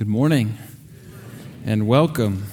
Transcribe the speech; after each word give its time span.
Good 0.00 0.08
morning 0.08 0.56
and 1.66 1.86
welcome. 1.86 2.46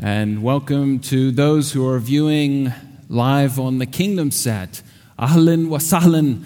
And 0.00 0.42
welcome 0.42 0.98
to 0.98 1.30
those 1.30 1.70
who 1.70 1.86
are 1.86 2.00
viewing 2.00 2.72
live 3.08 3.60
on 3.60 3.78
the 3.78 3.86
Kingdom 3.86 4.32
set. 4.32 4.82
Ahlan 5.16 5.68
wa 5.68 5.78
sahlan 5.78 6.42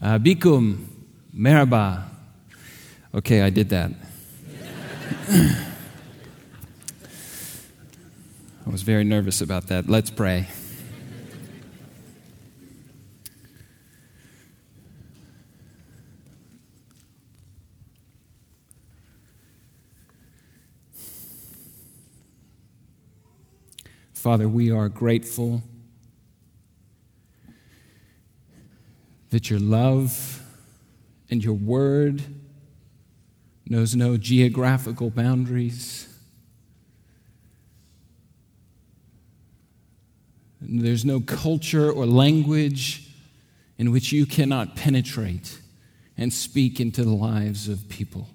uh, 0.00 0.20
bikum 0.20 0.84
merhaba. 1.36 2.04
Okay, 3.12 3.42
I 3.42 3.50
did 3.50 3.70
that. 3.70 3.90
I 5.28 5.66
was 8.70 8.82
very 8.82 9.02
nervous 9.02 9.40
about 9.40 9.66
that. 9.66 9.88
Let's 9.88 10.10
pray. 10.10 10.46
Father, 24.30 24.48
we 24.48 24.70
are 24.70 24.88
grateful 24.88 25.60
that 29.30 29.50
your 29.50 29.58
love 29.58 30.40
and 31.28 31.42
your 31.42 31.54
word 31.54 32.22
knows 33.66 33.96
no 33.96 34.16
geographical 34.16 35.10
boundaries. 35.10 36.06
There's 40.60 41.04
no 41.04 41.18
culture 41.18 41.90
or 41.90 42.06
language 42.06 43.10
in 43.78 43.90
which 43.90 44.12
you 44.12 44.26
cannot 44.26 44.76
penetrate 44.76 45.58
and 46.16 46.32
speak 46.32 46.78
into 46.78 47.02
the 47.02 47.10
lives 47.10 47.66
of 47.68 47.88
people. 47.88 48.28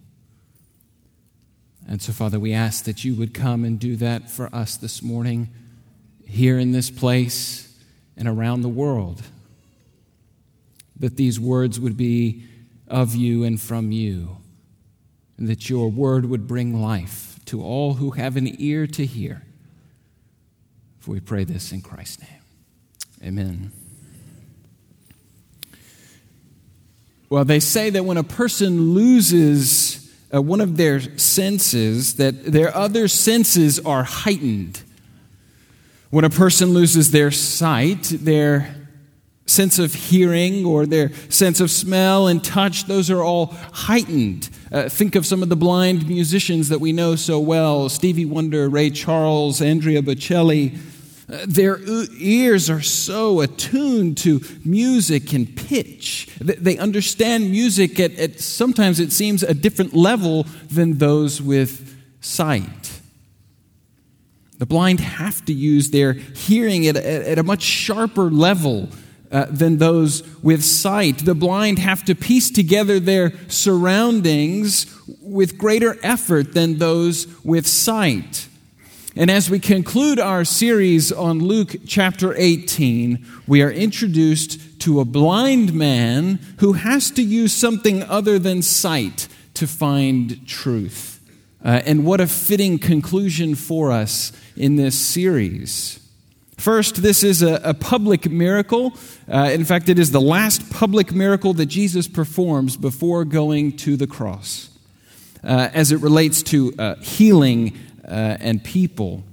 And 1.88 2.02
so, 2.02 2.12
Father, 2.12 2.38
we 2.38 2.52
ask 2.52 2.84
that 2.84 3.06
you 3.06 3.16
would 3.16 3.34
come 3.34 3.64
and 3.64 3.80
do 3.80 3.96
that 3.96 4.30
for 4.30 4.54
us 4.54 4.76
this 4.76 5.02
morning 5.02 5.54
here 6.36 6.60
in 6.60 6.72
this 6.72 6.92
place 6.92 7.74
and 8.18 8.28
around 8.28 8.62
the 8.62 8.70
world. 8.70 9.22
That 10.98 11.18
these 11.18 11.40
words 11.40 11.80
would 11.80 11.98
be 11.98 12.44
of 12.88 13.16
you 13.16 13.44
and 13.44 13.60
from 13.60 13.92
you, 13.92 14.38
and 15.38 15.48
that 15.48 15.70
your 15.70 15.90
word 15.90 16.26
would 16.26 16.48
bring 16.48 16.82
life 16.82 17.40
to 17.46 17.64
all 17.64 17.96
who 17.96 18.12
have 18.12 18.38
an 18.38 18.54
ear 18.60 18.86
to 18.88 19.06
hear. 19.06 19.44
For 21.00 21.12
we 21.12 21.20
pray 21.20 21.44
this 21.44 21.72
in 21.72 21.82
Christ's 21.82 22.22
name. 22.22 22.42
Amen. 23.24 23.72
Well, 27.30 27.46
they 27.46 27.60
say 27.60 27.90
that 27.90 28.06
when 28.06 28.18
a 28.18 28.24
person 28.24 28.94
loses 28.94 30.14
uh, 30.34 30.42
one 30.42 30.62
of 30.62 30.78
their 30.78 31.00
senses, 31.18 32.16
that 32.16 32.46
their 32.46 32.76
other 32.76 33.08
senses 33.08 33.80
are 33.80 34.04
heightened. 34.04 34.82
When 36.10 36.24
a 36.24 36.30
person 36.30 36.70
loses 36.70 37.12
their 37.12 37.32
sight, 37.32 38.04
their 38.04 38.76
sense 39.48 39.78
of 39.78 39.94
hearing 39.94 40.66
or 40.66 40.86
their 40.86 41.12
sense 41.30 41.60
of 41.60 41.70
smell 41.70 42.28
and 42.28 42.44
touch, 42.44 42.86
those 42.86 43.10
are 43.10 43.24
all 43.24 43.48
heightened. 43.74 44.50
Uh, 44.72 44.90
think 44.90 45.16
of 45.16 45.26
some 45.26 45.44
of 45.44 45.50
the 45.50 45.56
blind 45.56 46.08
musicians 46.08 46.70
that 46.70 46.80
we 46.80 46.92
know 46.92 47.16
so 47.16 47.40
well 47.40 47.90
Stevie 47.90 48.26
Wonder, 48.26 48.70
Ray 48.70 48.90
Charles, 48.90 49.62
Andrea 49.62 50.02
Bocelli. 50.02 50.78
Uh, 51.28 51.44
their 51.48 51.80
ears 52.20 52.70
are 52.70 52.82
so 52.82 53.42
attuned 53.42 54.16
to 54.16 54.42
music 54.64 55.34
and 55.34 55.56
pitch. 55.56 56.28
They 56.40 56.78
understand 56.78 57.50
music 57.50 58.00
at, 58.00 58.14
at 58.20 58.40
sometimes 58.40 59.00
it 59.00 59.12
seems 59.12 59.42
a 59.42 59.56
different 59.56 59.96
level 59.96 60.44
than 60.70 61.00
those 61.00 61.42
with 61.42 61.96
sight. 62.22 62.85
The 64.58 64.66
blind 64.66 65.00
have 65.02 65.44
to 65.46 65.54
use 65.54 65.92
their 65.92 66.14
hearing 66.14 66.88
at 66.88 66.96
a, 66.96 67.30
at 67.32 67.40
a 67.40 67.44
much 67.44 67.62
sharper 67.62 68.32
level 68.32 68.90
uh, 69.32 69.46
than 69.50 69.78
those 69.78 70.24
with 70.42 70.64
sight. 70.64 71.26
The 71.26 71.36
blind 71.36 71.80
have 71.80 72.06
to 72.06 72.16
piece 72.16 72.50
together 72.50 73.00
their 73.00 73.34
surroundings 73.50 74.86
with 75.22 75.58
greater 75.58 75.98
effort 76.04 76.54
than 76.54 76.78
those 76.78 77.28
with 77.44 77.68
sight. 77.68 78.48
And 79.18 79.32
as 79.32 79.50
we 79.50 79.60
conclude 79.60 80.20
our 80.20 80.44
series 80.44 81.12
on 81.12 81.40
Luke 81.40 81.76
chapter 81.88 82.34
18, 82.36 83.26
we 83.48 83.62
are 83.62 83.72
introduced 83.72 84.82
to 84.82 85.00
a 85.00 85.06
blind 85.06 85.74
man 85.74 86.40
who 86.60 86.74
has 86.74 87.12
to 87.12 87.22
use 87.22 87.54
something 87.54 88.04
other 88.04 88.38
than 88.38 88.62
sight 88.62 89.28
to 89.54 89.68
find 89.68 90.46
truth. 90.48 91.22
Uh, 91.64 91.82
and 91.86 92.06
what 92.06 92.22
a 92.22 92.28
fitting 92.28 92.78
conclusion 92.78 93.56
for 93.56 93.92
us 93.92 94.32
in 94.56 94.76
this 94.76 94.98
series. 94.98 96.00
First, 96.58 97.02
this 97.02 97.24
is 97.24 97.42
a, 97.42 97.56
a 97.64 97.74
public 97.74 98.30
miracle. 98.30 98.94
Uh, 99.32 99.50
in 99.54 99.66
fact, 99.66 99.90
it 99.90 100.00
is 100.00 100.12
the 100.12 100.22
last 100.22 100.70
public 100.70 101.12
miracle 101.12 101.54
that 101.56 101.66
Jesus 101.66 102.08
performs 102.08 102.78
before 102.78 103.26
going 103.26 103.76
to 103.78 103.98
the 103.98 104.08
cross 104.08 104.70
uh, 105.44 105.70
as 105.74 105.92
it 105.92 105.98
relates 105.98 106.42
to 106.44 106.74
uh, 106.80 106.96
healing 106.96 107.78
uh, 108.08 108.38
and 108.40 108.64
people. 108.64 109.24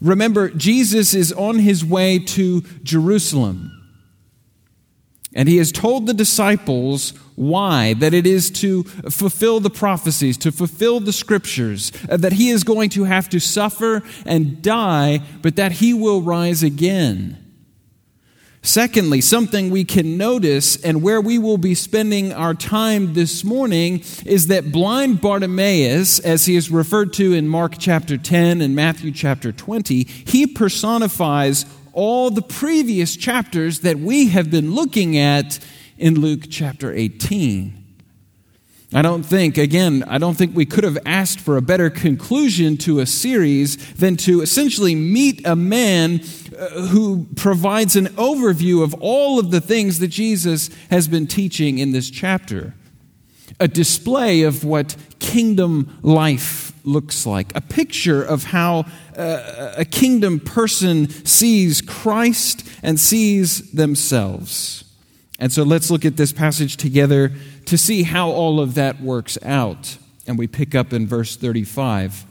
Remember, 0.00 0.48
Jesus 0.48 1.12
is 1.12 1.32
on 1.32 1.58
his 1.58 1.84
way 1.84 2.18
to 2.18 2.62
Jerusalem. 2.82 3.76
And 5.34 5.48
he 5.48 5.58
has 5.58 5.70
told 5.70 6.06
the 6.06 6.14
disciples 6.14 7.12
why, 7.40 7.94
that 7.94 8.12
it 8.12 8.26
is 8.26 8.50
to 8.50 8.82
fulfill 8.84 9.60
the 9.60 9.70
prophecies, 9.70 10.36
to 10.36 10.52
fulfill 10.52 11.00
the 11.00 11.12
scriptures, 11.12 11.90
uh, 12.10 12.18
that 12.18 12.34
he 12.34 12.50
is 12.50 12.64
going 12.64 12.90
to 12.90 13.04
have 13.04 13.30
to 13.30 13.40
suffer 13.40 14.02
and 14.26 14.60
die, 14.60 15.20
but 15.40 15.56
that 15.56 15.72
he 15.72 15.94
will 15.94 16.20
rise 16.20 16.62
again. 16.62 17.38
Secondly, 18.60 19.22
something 19.22 19.70
we 19.70 19.84
can 19.84 20.18
notice 20.18 20.76
and 20.82 21.02
where 21.02 21.18
we 21.18 21.38
will 21.38 21.56
be 21.56 21.74
spending 21.74 22.30
our 22.30 22.52
time 22.52 23.14
this 23.14 23.42
morning 23.42 24.04
is 24.26 24.48
that 24.48 24.70
blind 24.70 25.22
Bartimaeus, 25.22 26.18
as 26.18 26.44
he 26.44 26.56
is 26.56 26.70
referred 26.70 27.14
to 27.14 27.32
in 27.32 27.48
Mark 27.48 27.76
chapter 27.78 28.18
10 28.18 28.60
and 28.60 28.76
Matthew 28.76 29.12
chapter 29.12 29.50
20, 29.50 30.04
he 30.04 30.46
personifies 30.46 31.64
all 31.94 32.30
the 32.30 32.42
previous 32.42 33.16
chapters 33.16 33.80
that 33.80 33.98
we 33.98 34.28
have 34.28 34.50
been 34.50 34.72
looking 34.72 35.16
at 35.16 35.58
in 36.00 36.18
Luke 36.18 36.44
chapter 36.48 36.92
18. 36.92 37.76
I 38.92 39.02
don't 39.02 39.22
think, 39.22 39.56
again, 39.56 40.02
I 40.08 40.18
don't 40.18 40.34
think 40.34 40.56
we 40.56 40.66
could 40.66 40.82
have 40.82 40.98
asked 41.06 41.38
for 41.38 41.56
a 41.56 41.62
better 41.62 41.90
conclusion 41.90 42.76
to 42.78 42.98
a 42.98 43.06
series 43.06 43.76
than 43.94 44.16
to 44.16 44.40
essentially 44.40 44.96
meet 44.96 45.46
a 45.46 45.54
man 45.54 46.22
uh, 46.58 46.86
who 46.86 47.26
provides 47.36 47.94
an 47.94 48.06
overview 48.08 48.82
of 48.82 48.94
all 48.94 49.38
of 49.38 49.52
the 49.52 49.60
things 49.60 50.00
that 50.00 50.08
Jesus 50.08 50.70
has 50.90 51.06
been 51.06 51.28
teaching 51.28 51.78
in 51.78 51.92
this 51.92 52.10
chapter. 52.10 52.74
A 53.60 53.68
display 53.68 54.42
of 54.42 54.64
what 54.64 54.96
kingdom 55.20 55.98
life 56.02 56.72
looks 56.84 57.26
like, 57.26 57.54
a 57.54 57.60
picture 57.60 58.22
of 58.22 58.44
how 58.44 58.86
uh, 59.16 59.74
a 59.76 59.84
kingdom 59.84 60.40
person 60.40 61.10
sees 61.26 61.80
Christ 61.80 62.66
and 62.82 62.98
sees 62.98 63.70
themselves. 63.70 64.89
And 65.40 65.50
so 65.50 65.62
let's 65.62 65.90
look 65.90 66.04
at 66.04 66.18
this 66.18 66.32
passage 66.32 66.76
together 66.76 67.32
to 67.64 67.78
see 67.78 68.02
how 68.02 68.28
all 68.28 68.60
of 68.60 68.74
that 68.74 69.00
works 69.00 69.38
out. 69.42 69.96
And 70.26 70.38
we 70.38 70.46
pick 70.46 70.74
up 70.74 70.92
in 70.92 71.06
verse 71.06 71.34
35. 71.34 72.26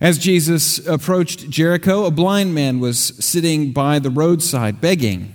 As 0.00 0.18
Jesus 0.18 0.78
approached 0.86 1.50
Jericho, 1.50 2.06
a 2.06 2.10
blind 2.10 2.54
man 2.54 2.78
was 2.80 2.98
sitting 2.98 3.72
by 3.72 3.98
the 3.98 4.08
roadside 4.08 4.80
begging. 4.80 5.34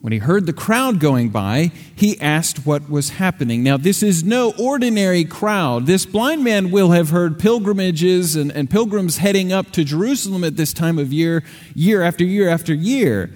When 0.00 0.14
he 0.14 0.20
heard 0.20 0.46
the 0.46 0.54
crowd 0.54 1.00
going 1.00 1.28
by, 1.28 1.72
he 1.94 2.18
asked 2.20 2.64
what 2.64 2.88
was 2.88 3.10
happening. 3.10 3.62
Now, 3.62 3.76
this 3.76 4.02
is 4.02 4.24
no 4.24 4.54
ordinary 4.58 5.24
crowd. 5.24 5.84
This 5.84 6.06
blind 6.06 6.42
man 6.42 6.70
will 6.70 6.92
have 6.92 7.10
heard 7.10 7.38
pilgrimages 7.38 8.36
and, 8.36 8.50
and 8.52 8.70
pilgrims 8.70 9.18
heading 9.18 9.52
up 9.52 9.72
to 9.72 9.84
Jerusalem 9.84 10.44
at 10.44 10.56
this 10.56 10.72
time 10.72 10.98
of 10.98 11.12
year, 11.12 11.42
year 11.74 12.00
after 12.00 12.24
year 12.24 12.48
after 12.48 12.72
year. 12.72 13.30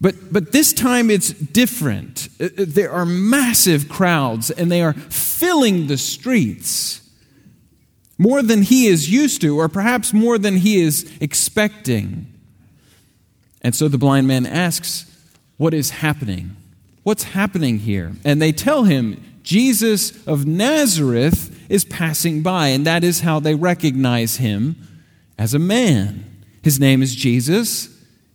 But, 0.00 0.32
but 0.32 0.52
this 0.52 0.72
time 0.72 1.10
it's 1.10 1.30
different. 1.30 2.28
Uh, 2.40 2.44
uh, 2.44 2.48
there 2.58 2.92
are 2.92 3.06
massive 3.06 3.88
crowds 3.88 4.50
and 4.50 4.70
they 4.70 4.82
are 4.82 4.92
filling 4.92 5.86
the 5.86 5.96
streets 5.96 7.00
more 8.18 8.42
than 8.42 8.62
he 8.62 8.86
is 8.86 9.10
used 9.10 9.40
to, 9.42 9.58
or 9.58 9.68
perhaps 9.68 10.12
more 10.12 10.38
than 10.38 10.56
he 10.56 10.80
is 10.80 11.10
expecting. 11.20 12.26
And 13.62 13.74
so 13.74 13.88
the 13.88 13.98
blind 13.98 14.26
man 14.26 14.46
asks, 14.46 15.04
What 15.56 15.74
is 15.74 15.90
happening? 15.90 16.56
What's 17.02 17.24
happening 17.24 17.78
here? 17.80 18.12
And 18.24 18.40
they 18.40 18.52
tell 18.52 18.84
him, 18.84 19.22
Jesus 19.42 20.26
of 20.26 20.46
Nazareth 20.46 21.70
is 21.70 21.84
passing 21.84 22.42
by, 22.42 22.68
and 22.68 22.84
that 22.86 23.04
is 23.04 23.20
how 23.20 23.38
they 23.38 23.54
recognize 23.54 24.36
him 24.36 24.76
as 25.38 25.54
a 25.54 25.58
man. 25.58 26.24
His 26.62 26.80
name 26.80 27.02
is 27.02 27.14
Jesus, 27.14 27.88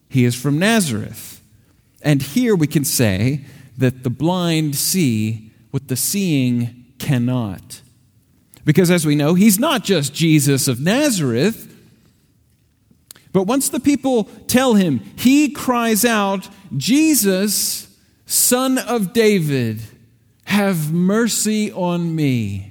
he 0.09 0.25
is 0.25 0.35
from 0.35 0.59
Nazareth. 0.59 1.40
And 2.03 2.21
here 2.21 2.55
we 2.55 2.67
can 2.67 2.83
say 2.83 3.45
that 3.77 4.03
the 4.03 4.09
blind 4.09 4.75
see 4.75 5.51
what 5.71 5.87
the 5.87 5.95
seeing 5.95 6.85
cannot. 6.99 7.81
Because 8.65 8.91
as 8.91 9.05
we 9.05 9.15
know, 9.15 9.33
he's 9.33 9.59
not 9.59 9.83
just 9.83 10.13
Jesus 10.13 10.67
of 10.67 10.79
Nazareth. 10.79 11.67
But 13.33 13.43
once 13.43 13.69
the 13.69 13.79
people 13.79 14.25
tell 14.47 14.75
him, 14.75 14.99
he 15.15 15.49
cries 15.49 16.03
out, 16.05 16.49
Jesus, 16.75 17.97
son 18.25 18.77
of 18.77 19.13
David, 19.13 19.81
have 20.45 20.91
mercy 20.91 21.71
on 21.71 22.15
me. 22.15 22.70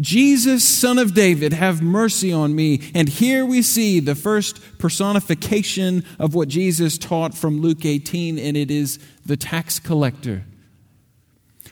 Jesus, 0.00 0.62
son 0.64 0.98
of 0.98 1.12
David, 1.12 1.52
have 1.52 1.82
mercy 1.82 2.32
on 2.32 2.54
me. 2.54 2.90
And 2.94 3.08
here 3.08 3.44
we 3.44 3.62
see 3.62 3.98
the 3.98 4.14
first 4.14 4.60
personification 4.78 6.04
of 6.18 6.34
what 6.34 6.48
Jesus 6.48 6.98
taught 6.98 7.34
from 7.34 7.60
Luke 7.60 7.84
18, 7.84 8.38
and 8.38 8.56
it 8.56 8.70
is 8.70 8.98
the 9.26 9.36
tax 9.36 9.78
collector. 9.80 10.44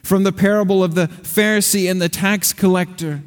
From 0.03 0.23
the 0.23 0.33
parable 0.33 0.83
of 0.83 0.95
the 0.95 1.07
Pharisee 1.07 1.89
and 1.89 2.01
the 2.01 2.09
tax 2.09 2.51
collector, 2.53 3.23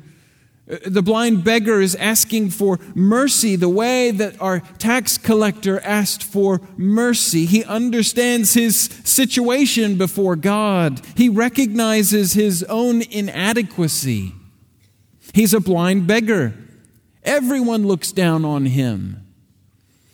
uh, 0.71 0.77
the 0.87 1.03
blind 1.03 1.45
beggar 1.45 1.81
is 1.81 1.95
asking 1.97 2.51
for 2.51 2.79
mercy 2.95 3.57
the 3.57 3.69
way 3.69 4.11
that 4.11 4.41
our 4.41 4.61
tax 4.79 5.17
collector 5.17 5.81
asked 5.81 6.23
for 6.23 6.61
mercy. 6.77 7.47
He 7.47 7.65
understands 7.65 8.55
his 8.55 8.91
situation 9.05 9.97
before 9.97 10.37
God, 10.37 11.01
he 11.17 11.31
recognizes 11.31 12.35
his 12.35 12.63
own 12.65 13.01
inadequacy. 13.03 14.35
He's 15.33 15.55
a 15.55 15.61
blind 15.61 16.07
beggar. 16.07 16.55
Everyone 17.23 17.87
looks 17.87 18.13
down 18.13 18.45
on 18.45 18.67
him. 18.67 19.27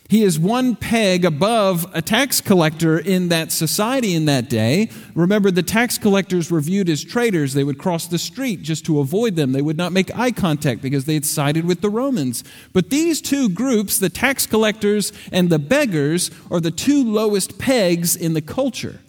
He 0.09 0.23
is 0.23 0.39
one 0.39 0.77
peg 0.77 1.25
above 1.25 1.85
a 1.93 2.01
tax 2.01 2.39
collector 2.39 2.97
in 2.97 3.27
that 3.27 3.51
society 3.51 4.13
in 4.13 4.23
that 4.25 4.49
day. 4.49 4.89
Remember, 5.15 5.51
the 5.51 5.63
tax 5.63 5.97
collectors 5.97 6.49
were 6.49 6.61
viewed 6.61 6.89
as 6.89 7.03
traitors. 7.03 7.53
They 7.53 7.65
would 7.65 7.77
cross 7.77 8.07
the 8.07 8.17
street 8.17 8.61
just 8.61 8.85
to 8.85 9.01
avoid 9.01 9.35
them. 9.35 9.51
They 9.51 9.61
would 9.61 9.75
not 9.75 9.91
make 9.91 10.17
eye 10.17 10.31
contact 10.31 10.81
because 10.81 11.05
they 11.05 11.15
had 11.15 11.25
sided 11.25 11.65
with 11.65 11.81
the 11.81 11.89
Romans. 11.89 12.45
But 12.71 12.89
these 12.89 13.21
two 13.21 13.49
groups, 13.49 13.99
the 13.99 14.09
tax 14.09 14.45
collectors 14.45 15.11
and 15.29 15.49
the 15.49 15.59
beggars, 15.59 16.31
are 16.49 16.61
the 16.61 16.71
two 16.71 17.03
lowest 17.03 17.59
pegs 17.59 18.15
in 18.15 18.33
the 18.33 18.41
culture. 18.41 19.01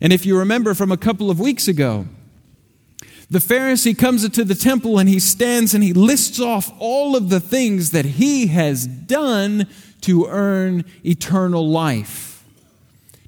And 0.00 0.12
if 0.12 0.24
you 0.24 0.38
remember 0.38 0.74
from 0.74 0.92
a 0.92 0.96
couple 0.96 1.28
of 1.28 1.40
weeks 1.40 1.66
ago, 1.66 2.06
the 3.30 3.40
Pharisee 3.40 3.96
comes 3.96 4.24
into 4.24 4.42
the 4.42 4.54
temple 4.54 4.98
and 4.98 5.08
he 5.08 5.18
stands 5.18 5.74
and 5.74 5.84
he 5.84 5.92
lists 5.92 6.40
off 6.40 6.72
all 6.78 7.14
of 7.14 7.28
the 7.28 7.40
things 7.40 7.90
that 7.90 8.04
he 8.04 8.46
has 8.46 8.86
done 8.86 9.66
to 10.02 10.26
earn 10.26 10.84
eternal 11.04 11.68
life, 11.68 12.42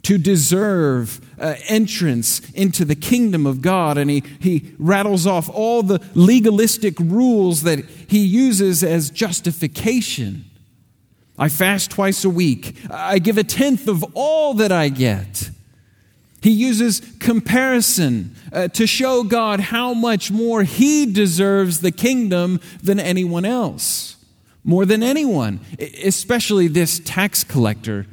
to 0.05 0.17
deserve 0.17 1.20
uh, 1.38 1.56
entrance 1.69 2.41
into 2.52 2.87
the 2.87 2.94
kingdom 2.94 3.47
of 3.47 3.61
God. 3.61 3.99
And 3.99 4.11
he, 4.11 4.23
he 4.41 4.73
rattles 4.79 5.26
off 5.26 5.50
all 5.50 5.82
the 5.82 6.00
legalistic 6.14 6.99
rules 6.99 7.62
that 7.64 7.85
he 7.85 8.20
uses 8.20 8.82
as 8.82 9.11
justification. 9.11 10.47
I 11.38 11.50
fast 11.50 11.91
twice 11.91 12.25
a 12.25 12.31
week, 12.31 12.76
I 12.91 13.19
give 13.19 13.37
a 13.37 13.44
tenth 13.44 13.87
of 13.87 14.05
all 14.14 14.55
that 14.55 14.73
I 14.73 14.88
get. 14.88 15.50
He 16.42 16.50
uses 16.50 17.00
comparison 17.19 18.34
uh, 18.52 18.69
to 18.69 18.87
show 18.87 19.22
God 19.22 19.60
how 19.60 19.92
much 19.92 20.31
more 20.31 20.62
he 20.62 21.06
deserves 21.06 21.81
the 21.81 21.92
kingdom 21.92 22.60
than 22.82 22.98
anyone 22.98 23.44
else. 23.44 24.16
More 24.64 24.87
than 24.87 25.02
anyone, 25.02 25.60
especially 26.02 26.69
this 26.69 27.00
tax 27.00 27.44
collector. 27.44 28.06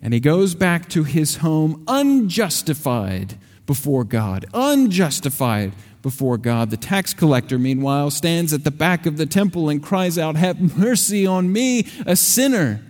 And 0.00 0.12
he 0.12 0.20
goes 0.20 0.54
back 0.54 0.88
to 0.90 1.04
his 1.04 1.36
home 1.36 1.84
unjustified 1.86 3.38
before 3.66 4.04
God. 4.04 4.46
Unjustified 4.52 5.72
before 6.02 6.36
God. 6.36 6.70
The 6.70 6.76
tax 6.76 7.14
collector, 7.14 7.58
meanwhile, 7.58 8.10
stands 8.10 8.52
at 8.52 8.64
the 8.64 8.72
back 8.72 9.06
of 9.06 9.16
the 9.16 9.26
temple 9.26 9.68
and 9.68 9.82
cries 9.82 10.18
out, 10.18 10.34
Have 10.36 10.76
mercy 10.76 11.26
on 11.26 11.52
me, 11.52 11.86
a 12.04 12.16
sinner. 12.16 12.80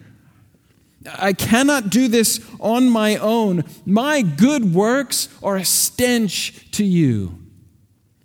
I 1.06 1.32
cannot 1.32 1.90
do 1.90 2.08
this 2.08 2.40
on 2.60 2.88
my 2.88 3.16
own. 3.16 3.64
My 3.84 4.22
good 4.22 4.75
works 4.75 5.28
are 5.43 5.56
a 5.56 5.64
stench 5.64 6.70
to 6.72 6.84
you. 6.84 7.38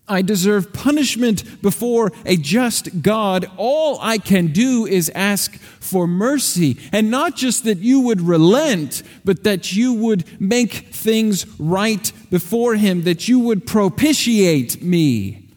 I 0.10 0.22
deserve 0.22 0.72
punishment 0.72 1.62
before 1.62 2.14
a 2.26 2.38
just 2.38 3.02
God. 3.02 3.50
All 3.58 4.00
I 4.02 4.18
can 4.18 4.48
do 4.48 4.86
is 4.86 5.12
ask 5.14 5.56
for 5.58 6.08
mercy. 6.08 6.78
And 6.94 7.12
not 7.12 7.36
just 7.36 7.66
that 7.66 7.80
you 7.80 8.00
would 8.02 8.22
relent, 8.22 9.04
but 9.26 9.44
that 9.44 9.74
you 9.74 9.94
would 9.94 10.24
make 10.40 10.94
things 10.94 11.46
right 11.60 12.12
before 12.30 12.76
Him, 12.76 13.04
that 13.04 13.28
you 13.28 13.40
would 13.40 13.68
propitiate 13.68 14.82
me. 14.82 15.50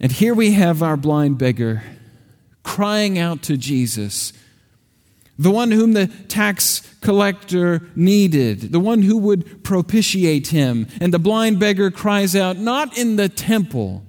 And 0.00 0.10
here 0.10 0.34
we 0.34 0.52
have 0.52 0.82
our 0.82 0.96
blind 0.96 1.38
beggar 1.38 1.82
crying 2.64 3.18
out 3.18 3.42
to 3.42 3.56
Jesus 3.56 4.32
the 5.38 5.50
one 5.50 5.70
whom 5.70 5.92
the 5.92 6.08
tax 6.28 6.82
collector 7.00 7.88
needed, 7.94 8.72
the 8.72 8.80
one 8.80 9.02
who 9.02 9.16
would 9.16 9.62
propitiate 9.62 10.48
him. 10.48 10.88
And 11.00 11.14
the 11.14 11.18
blind 11.18 11.60
beggar 11.60 11.90
cries 11.90 12.34
out, 12.34 12.56
not 12.56 12.98
in 12.98 13.16
the 13.16 13.28
temple, 13.28 14.02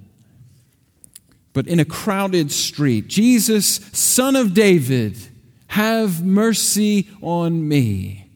but 1.52 1.68
in 1.68 1.78
a 1.78 1.84
crowded 1.84 2.50
street 2.50 3.06
Jesus, 3.06 3.76
son 3.92 4.34
of 4.34 4.54
David, 4.54 5.16
have 5.68 6.24
mercy 6.24 7.08
on 7.22 7.66
me. 7.68 8.28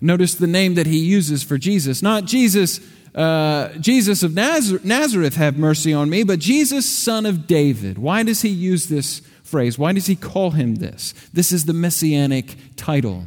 Notice 0.00 0.34
the 0.34 0.48
name 0.48 0.74
that 0.74 0.86
he 0.86 0.98
uses 0.98 1.42
for 1.44 1.58
Jesus, 1.58 2.02
not 2.02 2.24
Jesus. 2.24 2.80
Uh, 3.14 3.68
Jesus 3.78 4.24
of 4.24 4.34
Nazareth, 4.34 5.36
have 5.36 5.56
mercy 5.56 5.92
on 5.92 6.10
me, 6.10 6.24
but 6.24 6.40
Jesus, 6.40 6.84
son 6.84 7.26
of 7.26 7.46
David. 7.46 7.96
Why 7.96 8.24
does 8.24 8.42
he 8.42 8.48
use 8.48 8.88
this 8.88 9.22
phrase. 9.44 9.78
Why 9.78 9.92
does 9.92 10.06
he 10.06 10.16
call 10.16 10.50
him 10.50 10.76
this? 10.76 11.14
This 11.32 11.52
is 11.52 11.66
the 11.66 11.72
messianic 11.72 12.56
title. 12.74 13.26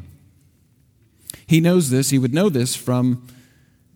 He 1.45 1.61
knows 1.61 1.89
this, 1.89 2.09
he 2.09 2.19
would 2.19 2.33
know 2.33 2.49
this 2.49 2.75
from 2.75 3.25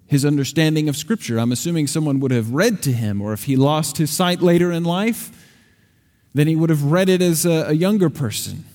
his 0.07 0.23
understanding 0.23 0.88
of 0.88 0.95
Scripture. 0.95 1.38
I'm 1.38 1.51
assuming 1.51 1.88
someone 1.88 2.19
would 2.21 2.31
have 2.31 2.53
read 2.53 2.81
to 2.83 2.91
him, 2.94 3.21
or 3.21 3.33
if 3.33 3.45
he 3.45 3.56
lost 3.56 3.97
his 3.97 4.12
sight 4.12 4.41
later 4.41 4.71
in 4.71 4.83
life, 4.83 5.31
then 6.33 6.47
he 6.47 6.56
would 6.56 6.69
have 6.69 6.83
read 6.83 7.09
it 7.09 7.21
as 7.21 7.45
a, 7.45 7.68
a 7.68 7.73
younger 7.73 8.09
person. 8.09 8.66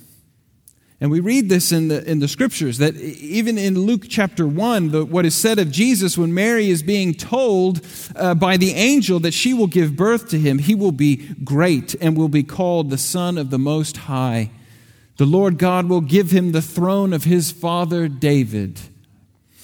And 1.00 1.10
we 1.10 1.20
read 1.20 1.50
this 1.50 1.72
in 1.72 1.88
the, 1.88 2.02
in 2.10 2.20
the 2.20 2.28
scriptures 2.28 2.78
that 2.78 2.96
even 2.96 3.58
in 3.58 3.78
Luke 3.78 4.06
chapter 4.08 4.46
1, 4.46 4.90
the, 4.92 5.04
what 5.04 5.26
is 5.26 5.34
said 5.34 5.58
of 5.58 5.70
Jesus 5.70 6.16
when 6.16 6.32
Mary 6.32 6.70
is 6.70 6.82
being 6.82 7.12
told 7.12 7.82
uh, 8.14 8.34
by 8.34 8.56
the 8.56 8.72
angel 8.72 9.20
that 9.20 9.34
she 9.34 9.52
will 9.52 9.66
give 9.66 9.94
birth 9.94 10.30
to 10.30 10.38
him, 10.38 10.58
he 10.58 10.74
will 10.74 10.92
be 10.92 11.16
great 11.44 11.94
and 12.00 12.16
will 12.16 12.30
be 12.30 12.42
called 12.42 12.88
the 12.88 12.96
Son 12.96 13.36
of 13.36 13.50
the 13.50 13.58
Most 13.58 13.98
High. 13.98 14.50
The 15.18 15.26
Lord 15.26 15.58
God 15.58 15.86
will 15.88 16.00
give 16.00 16.30
him 16.30 16.52
the 16.52 16.62
throne 16.62 17.12
of 17.12 17.24
his 17.24 17.50
father 17.50 18.08
David 18.08 18.80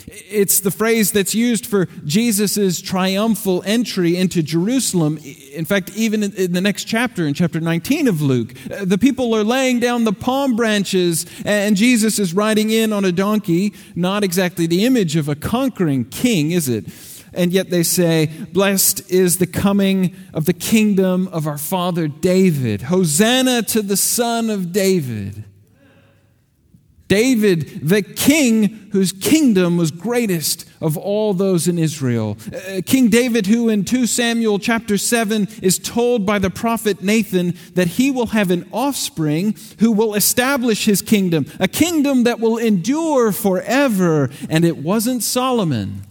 it's 0.06 0.60
the 0.60 0.70
phrase 0.70 1.12
that's 1.12 1.34
used 1.34 1.66
for 1.66 1.86
Jesus' 2.04 2.80
triumphal 2.80 3.62
entry 3.64 4.16
into 4.16 4.42
Jerusalem. 4.42 5.18
In 5.52 5.64
fact, 5.64 5.90
even 5.96 6.22
in 6.22 6.52
the 6.52 6.60
next 6.60 6.84
chapter, 6.84 7.26
in 7.26 7.34
chapter 7.34 7.60
19 7.60 8.08
of 8.08 8.20
Luke, 8.20 8.54
uh, 8.70 8.84
the 8.84 8.98
people 8.98 9.34
are 9.34 9.44
laying 9.44 9.80
down 9.80 10.04
the 10.04 10.12
palm 10.12 10.56
branches, 10.56 11.26
and 11.44 11.76
Jesus 11.76 12.18
is 12.18 12.34
riding 12.34 12.70
in 12.70 12.92
on 12.92 13.04
a 13.04 13.12
donkey. 13.12 13.74
Not 13.94 14.24
exactly 14.24 14.66
the 14.66 14.84
image 14.84 15.16
of 15.16 15.28
a 15.28 15.34
conquering 15.34 16.04
king, 16.06 16.50
is 16.50 16.68
it? 16.68 16.86
And 17.34 17.52
yet 17.52 17.70
they 17.70 17.82
say, 17.82 18.26
Blessed 18.52 19.10
is 19.10 19.38
the 19.38 19.46
coming 19.46 20.14
of 20.34 20.44
the 20.44 20.52
kingdom 20.52 21.28
of 21.28 21.46
our 21.46 21.58
father 21.58 22.08
David. 22.08 22.82
Hosanna 22.82 23.62
to 23.62 23.82
the 23.82 23.96
son 23.96 24.50
of 24.50 24.72
David. 24.72 25.44
David, 27.12 27.86
the 27.86 28.00
king 28.00 28.88
whose 28.92 29.12
kingdom 29.12 29.76
was 29.76 29.90
greatest 29.90 30.64
of 30.80 30.96
all 30.96 31.34
those 31.34 31.68
in 31.68 31.78
Israel. 31.78 32.38
Uh, 32.50 32.80
king 32.86 33.10
David, 33.10 33.46
who 33.46 33.68
in 33.68 33.84
2 33.84 34.06
Samuel 34.06 34.58
chapter 34.58 34.96
7 34.96 35.46
is 35.60 35.78
told 35.78 36.24
by 36.24 36.38
the 36.38 36.48
prophet 36.48 37.02
Nathan 37.02 37.54
that 37.74 37.86
he 37.86 38.10
will 38.10 38.28
have 38.28 38.50
an 38.50 38.66
offspring 38.72 39.54
who 39.78 39.92
will 39.92 40.14
establish 40.14 40.86
his 40.86 41.02
kingdom, 41.02 41.44
a 41.60 41.68
kingdom 41.68 42.22
that 42.22 42.40
will 42.40 42.56
endure 42.56 43.30
forever. 43.30 44.30
And 44.48 44.64
it 44.64 44.78
wasn't 44.78 45.22
Solomon. 45.22 46.04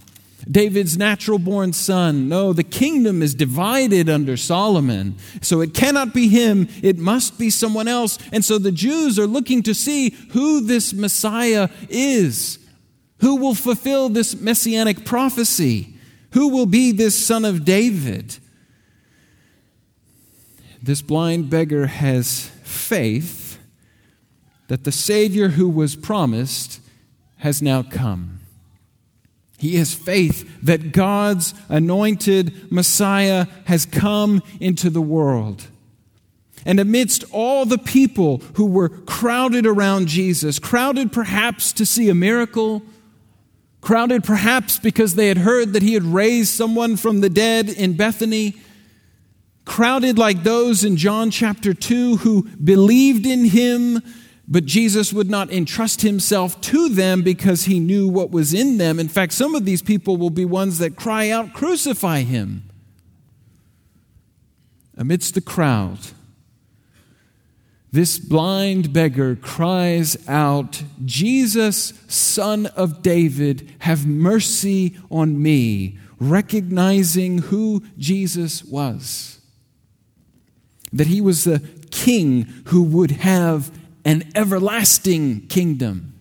David's 0.51 0.97
natural 0.97 1.39
born 1.39 1.71
son. 1.71 2.27
No, 2.27 2.51
the 2.51 2.63
kingdom 2.63 3.21
is 3.21 3.33
divided 3.33 4.09
under 4.09 4.35
Solomon. 4.35 5.15
So 5.41 5.61
it 5.61 5.73
cannot 5.73 6.13
be 6.13 6.27
him, 6.27 6.67
it 6.83 6.97
must 6.97 7.39
be 7.39 7.49
someone 7.49 7.87
else. 7.87 8.19
And 8.33 8.43
so 8.43 8.57
the 8.57 8.71
Jews 8.71 9.17
are 9.17 9.27
looking 9.27 9.63
to 9.63 9.73
see 9.73 10.09
who 10.31 10.61
this 10.61 10.93
Messiah 10.93 11.69
is. 11.89 12.59
Who 13.19 13.37
will 13.37 13.55
fulfill 13.55 14.09
this 14.09 14.35
messianic 14.35 15.05
prophecy? 15.05 15.95
Who 16.31 16.49
will 16.49 16.65
be 16.65 16.91
this 16.91 17.15
son 17.15 17.45
of 17.45 17.63
David? 17.63 18.37
This 20.81 21.01
blind 21.01 21.49
beggar 21.49 21.85
has 21.85 22.49
faith 22.63 23.59
that 24.67 24.83
the 24.83 24.91
Savior 24.91 25.49
who 25.49 25.69
was 25.69 25.95
promised 25.95 26.81
has 27.37 27.61
now 27.61 27.83
come. 27.83 28.40
He 29.61 29.75
has 29.75 29.93
faith 29.93 30.49
that 30.63 30.91
God's 30.91 31.53
anointed 31.69 32.71
Messiah 32.71 33.45
has 33.65 33.85
come 33.85 34.41
into 34.59 34.89
the 34.89 35.03
world. 35.03 35.67
And 36.65 36.79
amidst 36.79 37.25
all 37.31 37.67
the 37.67 37.77
people 37.77 38.41
who 38.55 38.65
were 38.65 38.89
crowded 38.89 39.67
around 39.67 40.07
Jesus, 40.07 40.57
crowded 40.57 41.11
perhaps 41.11 41.73
to 41.73 41.85
see 41.85 42.09
a 42.09 42.15
miracle, 42.15 42.81
crowded 43.81 44.23
perhaps 44.23 44.79
because 44.79 45.13
they 45.13 45.27
had 45.27 45.37
heard 45.37 45.73
that 45.73 45.83
he 45.83 45.93
had 45.93 46.05
raised 46.05 46.49
someone 46.49 46.97
from 46.97 47.21
the 47.21 47.29
dead 47.29 47.69
in 47.69 47.93
Bethany, 47.93 48.55
crowded 49.65 50.17
like 50.17 50.41
those 50.41 50.83
in 50.83 50.97
John 50.97 51.29
chapter 51.29 51.75
2 51.75 52.17
who 52.17 52.49
believed 52.57 53.27
in 53.27 53.45
him, 53.45 54.01
but 54.47 54.65
Jesus 54.65 55.13
would 55.13 55.29
not 55.29 55.51
entrust 55.51 56.01
himself 56.01 56.59
to 56.61 56.89
them 56.89 57.21
because 57.21 57.65
he 57.65 57.79
knew 57.79 58.07
what 58.07 58.31
was 58.31 58.53
in 58.53 58.77
them. 58.77 58.99
In 58.99 59.07
fact, 59.07 59.33
some 59.33 59.55
of 59.55 59.65
these 59.65 59.81
people 59.81 60.17
will 60.17 60.29
be 60.29 60.45
ones 60.45 60.77
that 60.79 60.95
cry 60.95 61.29
out, 61.29 61.53
Crucify 61.53 62.21
him. 62.21 62.63
Amidst 64.97 65.35
the 65.35 65.41
crowd, 65.41 65.99
this 67.91 68.19
blind 68.19 68.93
beggar 68.93 69.35
cries 69.35 70.17
out, 70.27 70.83
Jesus, 71.03 71.93
son 72.07 72.67
of 72.67 73.01
David, 73.01 73.73
have 73.79 74.05
mercy 74.05 74.95
on 75.09 75.41
me, 75.41 75.97
recognizing 76.19 77.39
who 77.39 77.83
Jesus 77.97 78.63
was. 78.63 79.39
That 80.93 81.07
he 81.07 81.19
was 81.19 81.43
the 81.43 81.59
king 81.89 82.43
who 82.67 82.83
would 82.83 83.11
have 83.11 83.71
an 84.05 84.31
everlasting 84.35 85.47
kingdom. 85.47 86.19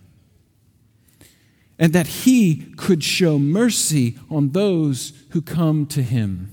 And 1.79 1.93
that 1.93 2.07
he 2.07 2.73
could 2.77 3.03
show 3.03 3.39
mercy 3.39 4.17
on 4.29 4.49
those 4.49 5.13
who 5.29 5.41
come 5.41 5.87
to 5.87 6.03
him 6.03 6.51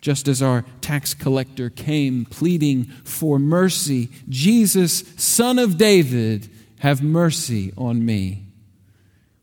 just 0.00 0.28
as 0.28 0.40
our 0.40 0.64
tax 0.80 1.12
collector 1.14 1.70
came 1.70 2.24
pleading 2.24 2.84
for 3.04 3.38
mercy 3.38 4.08
Jesus, 4.28 5.04
son 5.16 5.58
of 5.58 5.76
David, 5.76 6.48
have 6.80 7.02
mercy 7.02 7.72
on 7.76 8.04
me. 8.04 8.44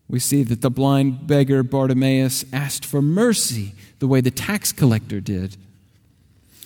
We 0.07 0.19
see 0.19 0.43
that 0.43 0.61
the 0.61 0.69
blind 0.69 1.27
beggar 1.27 1.63
Bartimaeus 1.63 2.45
asked 2.53 2.85
for 2.85 3.01
mercy 3.01 3.73
the 3.99 4.07
way 4.07 4.21
the 4.21 4.31
tax 4.31 4.71
collector 4.71 5.19
did. 5.19 5.57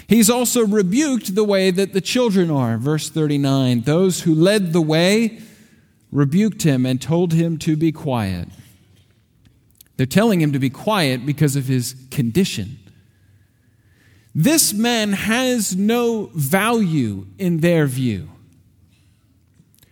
He's 0.09 0.27
also 0.27 0.65
rebuked 0.65 1.35
the 1.35 1.43
way 1.43 1.69
that 1.69 1.93
the 1.93 2.01
children 2.01 2.49
are. 2.49 2.79
Verse 2.79 3.11
39 3.11 3.81
Those 3.81 4.21
who 4.21 4.33
led 4.33 4.73
the 4.73 4.81
way 4.81 5.39
rebuked 6.11 6.63
him 6.63 6.83
and 6.83 6.99
told 6.99 7.33
him 7.33 7.59
to 7.59 7.77
be 7.77 7.91
quiet. 7.91 8.49
They're 9.97 10.07
telling 10.07 10.41
him 10.41 10.51
to 10.53 10.59
be 10.59 10.71
quiet 10.71 11.27
because 11.27 11.55
of 11.55 11.67
his 11.67 11.95
condition. 12.09 12.79
This 14.33 14.73
man 14.73 15.13
has 15.13 15.75
no 15.75 16.31
value 16.33 17.27
in 17.37 17.59
their 17.59 17.85
view. 17.85 18.29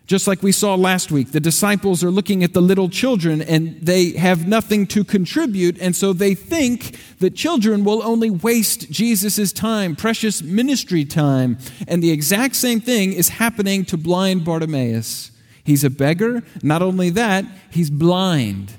Just 0.07 0.25
like 0.25 0.41
we 0.41 0.53
saw 0.53 0.73
last 0.75 1.11
week, 1.11 1.33
the 1.33 1.41
disciples 1.41 2.01
are 2.01 2.09
looking 2.09 2.41
at 2.41 2.53
the 2.53 2.61
little 2.61 2.87
children 2.87 3.41
and 3.41 3.77
they 3.81 4.11
have 4.11 4.47
nothing 4.47 4.87
to 4.87 5.03
contribute, 5.03 5.77
and 5.81 5.93
so 5.93 6.13
they 6.13 6.33
think 6.33 6.97
that 7.19 7.35
children 7.35 7.83
will 7.83 8.01
only 8.03 8.29
waste 8.29 8.89
Jesus' 8.89 9.51
time, 9.51 9.97
precious 9.97 10.41
ministry 10.41 11.03
time. 11.03 11.57
And 11.89 12.01
the 12.01 12.11
exact 12.11 12.55
same 12.55 12.79
thing 12.79 13.11
is 13.11 13.27
happening 13.27 13.83
to 13.85 13.97
blind 13.97 14.45
Bartimaeus. 14.45 15.31
He's 15.65 15.83
a 15.83 15.89
beggar. 15.89 16.41
Not 16.63 16.81
only 16.81 17.09
that, 17.09 17.43
he's 17.69 17.89
blind. 17.89 18.71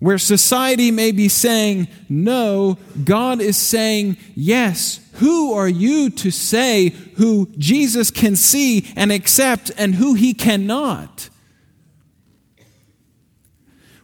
Where 0.00 0.18
society 0.18 0.90
may 0.90 1.12
be 1.12 1.28
saying 1.28 1.86
no, 2.08 2.78
God 3.04 3.40
is 3.40 3.56
saying 3.56 4.16
yes. 4.34 4.98
Who 5.14 5.52
are 5.52 5.68
you 5.68 6.08
to 6.10 6.30
say 6.30 6.88
who 7.16 7.50
Jesus 7.58 8.10
can 8.10 8.34
see 8.34 8.90
and 8.96 9.12
accept 9.12 9.70
and 9.76 9.94
who 9.94 10.14
he 10.14 10.32
cannot? 10.32 11.28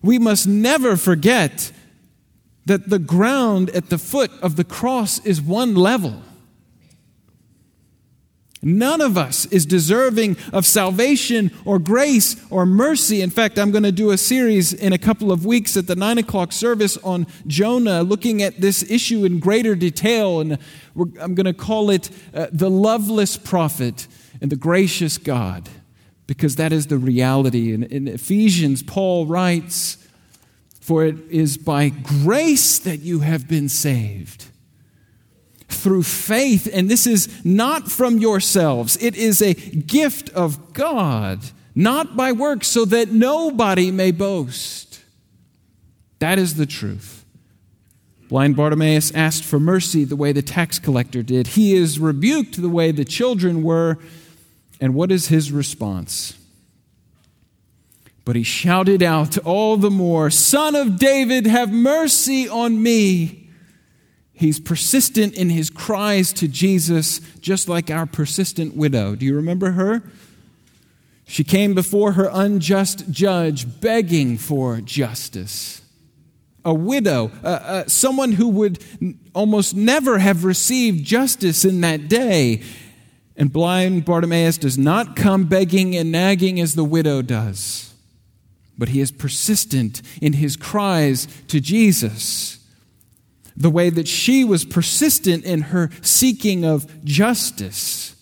We 0.02 0.18
must 0.18 0.46
never 0.46 0.96
forget 0.96 1.72
that 2.66 2.90
the 2.90 2.98
ground 2.98 3.70
at 3.70 3.88
the 3.88 3.98
foot 3.98 4.30
of 4.42 4.56
the 4.56 4.64
cross 4.64 5.24
is 5.24 5.40
one 5.40 5.74
level. 5.74 6.22
None 8.66 9.00
of 9.00 9.16
us 9.16 9.46
is 9.46 9.64
deserving 9.64 10.36
of 10.52 10.66
salvation 10.66 11.52
or 11.64 11.78
grace 11.78 12.34
or 12.50 12.66
mercy. 12.66 13.22
In 13.22 13.30
fact, 13.30 13.60
I'm 13.60 13.70
going 13.70 13.84
to 13.84 13.92
do 13.92 14.10
a 14.10 14.18
series 14.18 14.72
in 14.72 14.92
a 14.92 14.98
couple 14.98 15.30
of 15.30 15.46
weeks 15.46 15.76
at 15.76 15.86
the 15.86 15.94
nine 15.94 16.18
o'clock 16.18 16.50
service 16.50 16.96
on 16.96 17.28
Jonah, 17.46 18.02
looking 18.02 18.42
at 18.42 18.60
this 18.60 18.82
issue 18.90 19.24
in 19.24 19.38
greater 19.38 19.76
detail. 19.76 20.40
And 20.40 20.58
I'm 20.98 21.36
going 21.36 21.46
to 21.46 21.54
call 21.54 21.90
it 21.90 22.10
uh, 22.34 22.48
the 22.50 22.68
loveless 22.68 23.36
prophet 23.36 24.08
and 24.40 24.50
the 24.50 24.56
gracious 24.56 25.16
God, 25.16 25.68
because 26.26 26.56
that 26.56 26.72
is 26.72 26.88
the 26.88 26.98
reality. 26.98 27.72
In, 27.72 27.84
in 27.84 28.08
Ephesians, 28.08 28.82
Paul 28.82 29.26
writes, 29.26 29.96
For 30.80 31.04
it 31.04 31.20
is 31.30 31.56
by 31.56 31.90
grace 31.90 32.80
that 32.80 32.96
you 32.96 33.20
have 33.20 33.46
been 33.46 33.68
saved 33.68 34.46
through 35.68 36.02
faith. 36.02 36.68
And 36.72 36.88
this 36.88 37.06
is 37.06 37.44
not 37.44 37.90
from 37.90 38.18
yourselves, 38.18 38.96
it 39.00 39.16
is 39.16 39.42
a 39.42 39.54
gift 39.54 40.30
of 40.30 40.72
God, 40.72 41.40
not 41.74 42.16
by 42.16 42.32
works, 42.32 42.68
so 42.68 42.84
that 42.84 43.10
nobody 43.10 43.90
may 43.90 44.10
boast. 44.10 45.00
That 46.18 46.38
is 46.38 46.54
the 46.54 46.66
truth. 46.66 47.24
Blind 48.28 48.56
Bartimaeus 48.56 49.12
asked 49.14 49.44
for 49.44 49.60
mercy 49.60 50.04
the 50.04 50.16
way 50.16 50.32
the 50.32 50.42
tax 50.42 50.78
collector 50.78 51.22
did. 51.22 51.48
He 51.48 51.74
is 51.74 52.00
rebuked 52.00 52.60
the 52.60 52.68
way 52.68 52.90
the 52.90 53.04
children 53.04 53.62
were. 53.62 53.98
And 54.80 54.94
what 54.94 55.12
is 55.12 55.28
his 55.28 55.52
response? 55.52 56.36
But 58.24 58.34
he 58.34 58.42
shouted 58.42 59.02
out 59.02 59.38
all 59.38 59.76
the 59.76 59.90
more, 59.90 60.30
Son 60.30 60.74
of 60.74 60.98
David, 60.98 61.46
have 61.46 61.72
mercy 61.72 62.48
on 62.48 62.82
me. 62.82 63.45
He's 64.36 64.60
persistent 64.60 65.32
in 65.34 65.48
his 65.48 65.70
cries 65.70 66.30
to 66.34 66.46
Jesus, 66.46 67.20
just 67.40 67.70
like 67.70 67.90
our 67.90 68.04
persistent 68.04 68.76
widow. 68.76 69.14
Do 69.14 69.24
you 69.24 69.34
remember 69.34 69.72
her? 69.72 70.02
She 71.26 71.42
came 71.42 71.74
before 71.74 72.12
her 72.12 72.28
unjust 72.30 73.10
judge 73.10 73.80
begging 73.80 74.36
for 74.36 74.82
justice. 74.82 75.80
A 76.66 76.74
widow, 76.74 77.30
uh, 77.42 77.46
uh, 77.46 77.84
someone 77.86 78.32
who 78.32 78.48
would 78.48 78.84
almost 79.32 79.74
never 79.74 80.18
have 80.18 80.44
received 80.44 81.04
justice 81.04 81.64
in 81.64 81.80
that 81.80 82.08
day. 82.08 82.62
And 83.38 83.50
blind 83.50 84.04
Bartimaeus 84.04 84.58
does 84.58 84.76
not 84.76 85.16
come 85.16 85.44
begging 85.44 85.96
and 85.96 86.12
nagging 86.12 86.60
as 86.60 86.74
the 86.74 86.84
widow 86.84 87.22
does, 87.22 87.94
but 88.76 88.90
he 88.90 89.00
is 89.00 89.10
persistent 89.10 90.02
in 90.20 90.34
his 90.34 90.56
cries 90.56 91.26
to 91.48 91.58
Jesus 91.58 92.55
the 93.56 93.70
way 93.70 93.90
that 93.90 94.06
she 94.06 94.44
was 94.44 94.64
persistent 94.64 95.44
in 95.44 95.62
her 95.62 95.90
seeking 96.02 96.64
of 96.64 97.04
justice. 97.04 98.14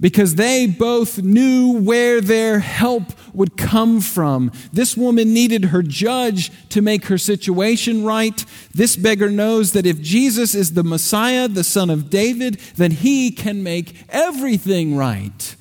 Because 0.00 0.36
they 0.36 0.66
both 0.66 1.18
knew 1.18 1.80
where 1.80 2.20
their 2.20 2.60
help 2.60 3.04
would 3.34 3.56
come 3.56 4.00
from. 4.00 4.52
This 4.72 4.96
woman 4.96 5.34
needed 5.34 5.66
her 5.66 5.82
judge 5.82 6.52
to 6.68 6.80
make 6.80 7.06
her 7.06 7.18
situation 7.18 8.04
right. 8.04 8.44
This 8.72 8.94
beggar 8.94 9.28
knows 9.28 9.72
that 9.72 9.86
if 9.86 10.00
Jesus 10.00 10.54
is 10.54 10.74
the 10.74 10.84
Messiah, 10.84 11.48
the 11.48 11.64
Son 11.64 11.90
of 11.90 12.10
David, 12.10 12.60
then 12.76 12.92
he 12.92 13.32
can 13.32 13.64
make 13.64 13.96
everything 14.08 14.96
right. 14.96 15.56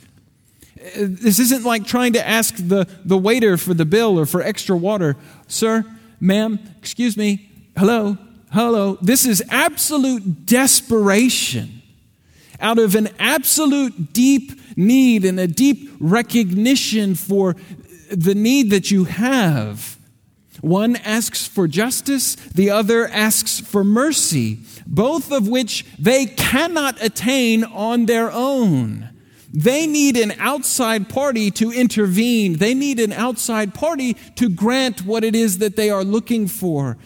This 0.95 1.39
isn't 1.39 1.65
like 1.65 1.87
trying 1.87 2.13
to 2.13 2.27
ask 2.27 2.55
the, 2.57 2.87
the 3.03 3.17
waiter 3.17 3.57
for 3.57 3.73
the 3.73 3.85
bill 3.85 4.19
or 4.19 4.27
for 4.27 4.41
extra 4.43 4.77
water. 4.77 5.17
Sir, 5.47 5.83
ma'am, 6.19 6.59
excuse 6.77 7.17
me, 7.17 7.49
hello, 7.75 8.19
Hello. 8.51 8.97
This 9.01 9.25
is 9.25 9.43
absolute 9.49 10.45
desperation 10.45 11.81
out 12.59 12.79
of 12.79 12.95
an 12.95 13.09
absolute 13.19 14.13
deep 14.13 14.59
need 14.77 15.25
and 15.25 15.39
a 15.39 15.47
deep 15.47 15.91
recognition 15.99 17.15
for 17.15 17.55
the 18.11 18.33
need 18.33 18.71
that 18.71 18.89
you 18.89 19.03
have. 19.05 19.97
One 20.61 20.95
asks 20.97 21.45
for 21.45 21.67
justice, 21.67 22.35
the 22.35 22.69
other 22.69 23.07
asks 23.07 23.59
for 23.59 23.83
mercy, 23.83 24.59
both 24.87 25.31
of 25.31 25.47
which 25.47 25.85
they 25.99 26.25
cannot 26.25 27.01
attain 27.03 27.63
on 27.63 28.05
their 28.05 28.31
own. 28.31 29.09
They 29.53 29.87
need 29.87 30.17
an 30.17 30.33
outside 30.39 31.09
party 31.09 31.51
to 31.51 31.71
intervene. 31.71 32.53
They 32.53 32.73
need 32.73 32.99
an 32.99 33.13
outside 33.13 33.73
party 33.73 34.15
to 34.35 34.49
grant 34.49 35.05
what 35.05 35.23
it 35.23 35.35
is 35.35 35.59
that 35.59 35.75
they 35.75 35.89
are 35.89 36.03
looking 36.03 36.47
for. 36.47 36.97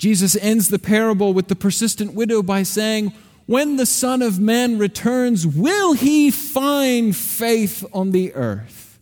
Jesus 0.00 0.34
ends 0.36 0.68
the 0.68 0.78
parable 0.78 1.34
with 1.34 1.48
the 1.48 1.54
persistent 1.54 2.14
widow 2.14 2.42
by 2.42 2.62
saying, 2.62 3.12
When 3.44 3.76
the 3.76 3.84
Son 3.84 4.22
of 4.22 4.40
Man 4.40 4.78
returns, 4.78 5.46
will 5.46 5.92
he 5.92 6.30
find 6.30 7.14
faith 7.14 7.84
on 7.92 8.12
the 8.12 8.32
earth? 8.32 8.98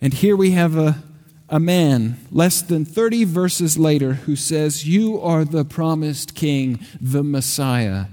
And 0.00 0.14
here 0.14 0.34
we 0.34 0.50
have 0.50 0.76
a, 0.76 1.04
a 1.48 1.60
man 1.60 2.18
less 2.32 2.60
than 2.60 2.84
30 2.84 3.22
verses 3.22 3.78
later 3.78 4.14
who 4.14 4.34
says, 4.34 4.84
You 4.88 5.20
are 5.20 5.44
the 5.44 5.64
promised 5.64 6.34
king, 6.34 6.84
the 7.00 7.22
Messiah. 7.22 8.06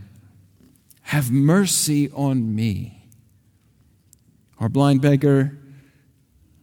Have 1.02 1.32
mercy 1.32 2.12
on 2.12 2.54
me. 2.54 3.08
Our 4.60 4.70
blind 4.70 5.02
beggar 5.02 5.58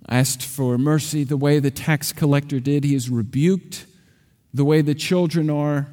asked 0.09 0.45
for 0.45 0.79
mercy 0.79 1.25
the 1.25 1.37
way 1.37 1.59
the 1.59 1.73
tax 1.73 2.13
collector 2.13 2.61
did. 2.61 2.85
He 2.85 2.95
is 2.95 3.11
rebuked 3.11 3.85
the 4.57 4.65
way 4.65 4.81
the 4.81 4.95
children 4.95 5.51
are. 5.51 5.87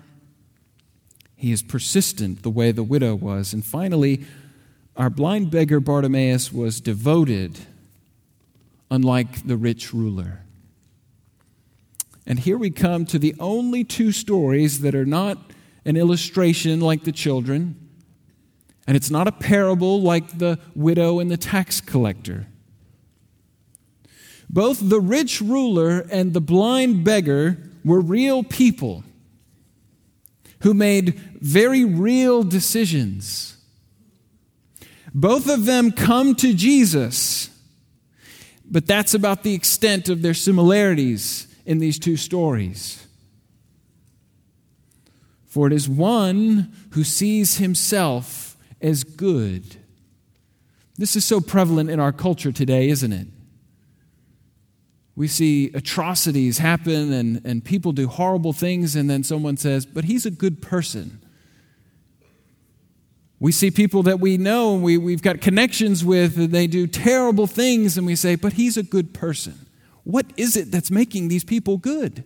He 1.36 1.52
is 1.52 1.62
persistent 1.62 2.42
the 2.44 2.50
way 2.50 2.72
the 2.72 2.84
widow 2.84 3.14
was. 3.14 3.54
And 3.54 3.64
finally, 3.64 4.26
our 4.96 5.10
blind 5.10 5.52
beggar 5.52 5.82
Bartimaeus 5.82 6.54
was 6.54 6.80
devoted, 6.80 7.60
unlike 8.90 9.46
the 9.46 9.58
rich 9.58 9.94
ruler. 9.94 10.40
And 12.26 12.40
here 12.40 12.58
we 12.58 12.70
come 12.70 13.06
to 13.08 13.20
the 13.20 13.36
only 13.38 13.84
two 13.84 14.14
stories 14.14 14.80
that 14.80 14.96
are 14.96 15.06
not 15.06 15.38
an 15.84 15.98
illustration 15.98 16.80
like 16.80 17.04
the 17.04 17.12
children, 17.12 17.76
and 18.88 18.96
it's 18.96 19.10
not 19.10 19.28
a 19.28 19.34
parable 19.34 20.02
like 20.02 20.38
the 20.38 20.58
widow 20.74 21.20
and 21.20 21.30
the 21.30 21.36
tax 21.36 21.82
collector. 21.82 22.48
Both 24.50 24.90
the 24.90 25.02
rich 25.02 25.42
ruler 25.42 26.06
and 26.10 26.32
the 26.32 26.40
blind 26.40 27.04
beggar 27.04 27.58
were 27.84 28.00
real 28.00 28.44
people 28.44 29.04
who 30.62 30.74
made 30.74 31.16
very 31.42 31.84
real 31.84 32.44
decisions. 32.44 33.58
Both 35.14 35.50
of 35.50 35.66
them 35.66 35.92
come 35.92 36.36
to 36.36 36.54
Jesus, 36.54 37.50
but 38.66 38.88
that's 38.88 39.14
about 39.14 39.44
the 39.44 39.54
extent 39.54 40.10
of 40.10 40.22
their 40.22 40.34
similarities 40.34 41.48
in 41.66 41.80
these 41.80 42.00
two 42.00 42.18
stories. 42.18 43.06
For 45.46 45.68
it 45.68 45.74
is 45.74 45.88
one 45.88 46.74
who 46.92 47.04
sees 47.04 47.58
himself 47.58 48.58
as 48.82 49.04
good. 49.04 49.76
This 50.98 51.16
is 51.16 51.26
so 51.26 51.42
prevalent 51.42 51.90
in 51.90 52.00
our 52.00 52.12
culture 52.12 52.52
today, 52.52 52.90
isn't 52.90 53.14
it? 53.14 53.28
We 55.16 55.28
see 55.28 55.72
atrocities 55.74 56.58
happen 56.58 57.14
and, 57.14 57.42
and 57.46 57.64
people 57.64 57.92
do 57.92 58.08
horrible 58.08 58.54
things, 58.54 58.96
and 58.96 59.10
then 59.10 59.24
someone 59.24 59.58
says, 59.58 59.86
But 59.86 60.06
he's 60.06 60.26
a 60.26 60.32
good 60.32 60.62
person. 60.62 61.20
We 63.40 63.52
see 63.52 63.72
people 63.72 64.04
that 64.04 64.20
we 64.20 64.38
know 64.38 64.74
and 64.74 64.84
we, 64.84 64.98
we've 64.98 65.22
got 65.22 65.42
connections 65.42 66.04
with, 66.04 66.38
and 66.38 66.52
they 66.52 66.66
do 66.66 66.88
terrible 66.88 67.46
things, 67.46 67.98
and 67.98 68.08
we 68.08 68.16
say, 68.16 68.36
But 68.36 68.54
he's 68.54 68.78
a 68.78 68.84
good 68.84 69.14
person. 69.14 69.68
What 70.04 70.26
is 70.36 70.58
it 70.58 70.72
that's 70.72 70.90
making 70.90 71.28
these 71.28 71.44
people 71.44 71.78
good? 71.78 72.24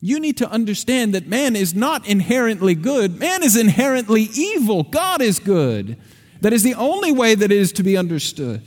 You 0.00 0.20
need 0.20 0.36
to 0.38 0.50
understand 0.50 1.14
that 1.14 1.26
man 1.26 1.56
is 1.56 1.74
not 1.74 2.06
inherently 2.06 2.74
good, 2.74 3.18
man 3.18 3.42
is 3.42 3.56
inherently 3.56 4.22
evil. 4.34 4.82
God 4.82 5.22
is 5.22 5.38
good. 5.38 5.96
That 6.40 6.52
is 6.52 6.62
the 6.62 6.74
only 6.74 7.12
way 7.12 7.34
that 7.34 7.50
it 7.50 7.56
is 7.56 7.72
to 7.72 7.82
be 7.82 7.96
understood. 7.96 8.62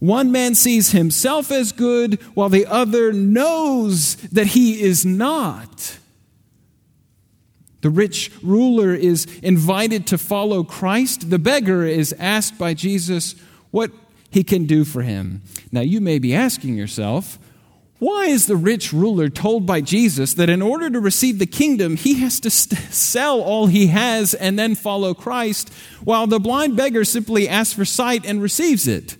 One 0.00 0.32
man 0.32 0.54
sees 0.54 0.90
himself 0.90 1.50
as 1.50 1.72
good, 1.72 2.20
while 2.34 2.48
the 2.48 2.66
other 2.66 3.12
knows 3.12 4.16
that 4.16 4.48
he 4.48 4.82
is 4.82 5.04
not. 5.04 5.98
The 7.82 7.90
rich 7.90 8.32
ruler 8.42 8.94
is 8.94 9.26
invited 9.42 10.06
to 10.08 10.18
follow 10.18 10.64
Christ. 10.64 11.30
The 11.30 11.38
beggar 11.38 11.84
is 11.84 12.14
asked 12.18 12.58
by 12.58 12.74
Jesus, 12.74 13.34
What 13.70 13.92
he 14.30 14.42
can 14.42 14.64
do 14.64 14.84
for 14.84 15.02
him. 15.02 15.42
Now, 15.70 15.80
you 15.80 16.00
may 16.00 16.18
be 16.18 16.34
asking 16.34 16.76
yourself, 16.76 17.38
why 17.98 18.26
is 18.26 18.46
the 18.46 18.56
rich 18.56 18.94
ruler 18.94 19.28
told 19.28 19.66
by 19.66 19.82
Jesus 19.82 20.32
that 20.34 20.48
in 20.48 20.62
order 20.62 20.88
to 20.88 20.98
receive 20.98 21.38
the 21.38 21.46
kingdom, 21.46 21.96
he 21.96 22.14
has 22.14 22.40
to 22.40 22.48
st- 22.50 22.80
sell 22.92 23.42
all 23.42 23.66
he 23.66 23.88
has 23.88 24.32
and 24.32 24.58
then 24.58 24.74
follow 24.74 25.12
Christ, 25.12 25.70
while 26.02 26.26
the 26.26 26.40
blind 26.40 26.76
beggar 26.76 27.04
simply 27.04 27.46
asks 27.46 27.74
for 27.74 27.84
sight 27.84 28.24
and 28.24 28.40
receives 28.40 28.88
it? 28.88 29.18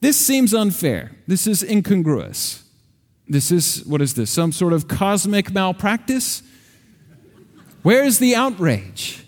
This 0.00 0.16
seems 0.16 0.52
unfair. 0.54 1.12
This 1.26 1.46
is 1.46 1.62
incongruous. 1.62 2.64
This 3.28 3.50
is, 3.50 3.84
what 3.86 4.00
is 4.00 4.14
this, 4.14 4.30
some 4.30 4.52
sort 4.52 4.72
of 4.72 4.88
cosmic 4.88 5.52
malpractice? 5.52 6.42
Where 7.82 8.04
is 8.04 8.18
the 8.18 8.34
outrage? 8.34 9.24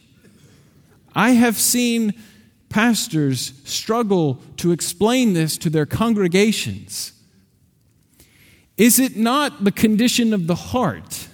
I 1.14 1.30
have 1.30 1.56
seen 1.56 2.14
pastors 2.68 3.54
struggle 3.64 4.40
to 4.58 4.72
explain 4.72 5.32
this 5.32 5.56
to 5.58 5.70
their 5.70 5.86
congregations. 5.86 7.12
Is 8.76 8.98
it 8.98 9.16
not 9.16 9.64
the 9.64 9.72
condition 9.72 10.32
of 10.32 10.46
the 10.46 10.54
heart? 10.54 11.28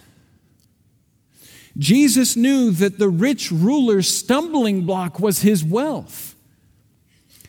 Jesus 1.77 2.37
knew 2.37 2.71
that 2.71 2.99
the 2.99 3.09
rich 3.09 3.51
ruler's 3.51 4.09
stumbling 4.09 4.87
block 4.87 5.19
was 5.19 5.43
his 5.43 5.65
wealth, 5.65 6.34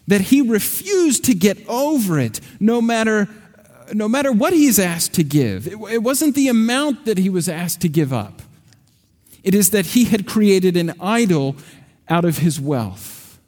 that 0.07 0.21
he 0.21 0.41
refused 0.41 1.25
to 1.25 1.33
get 1.33 1.57
over 1.67 2.19
it 2.19 2.39
no 2.59 2.81
matter, 2.81 3.27
uh, 3.57 3.93
no 3.93 4.07
matter 4.07 4.31
what 4.31 4.53
he's 4.53 4.79
asked 4.79 5.13
to 5.13 5.23
give. 5.23 5.67
It, 5.67 5.77
it 5.91 6.03
wasn't 6.03 6.35
the 6.35 6.47
amount 6.47 7.05
that 7.05 7.17
he 7.17 7.29
was 7.29 7.49
asked 7.49 7.81
to 7.81 7.89
give 7.89 8.13
up, 8.13 8.41
it 9.43 9.53
is 9.53 9.69
that 9.71 9.87
he 9.87 10.05
had 10.05 10.25
created 10.25 10.75
an 10.75 10.93
idol 10.99 11.55
out 12.09 12.25
of 12.25 12.39
his 12.39 12.59
wealth. 12.59 13.39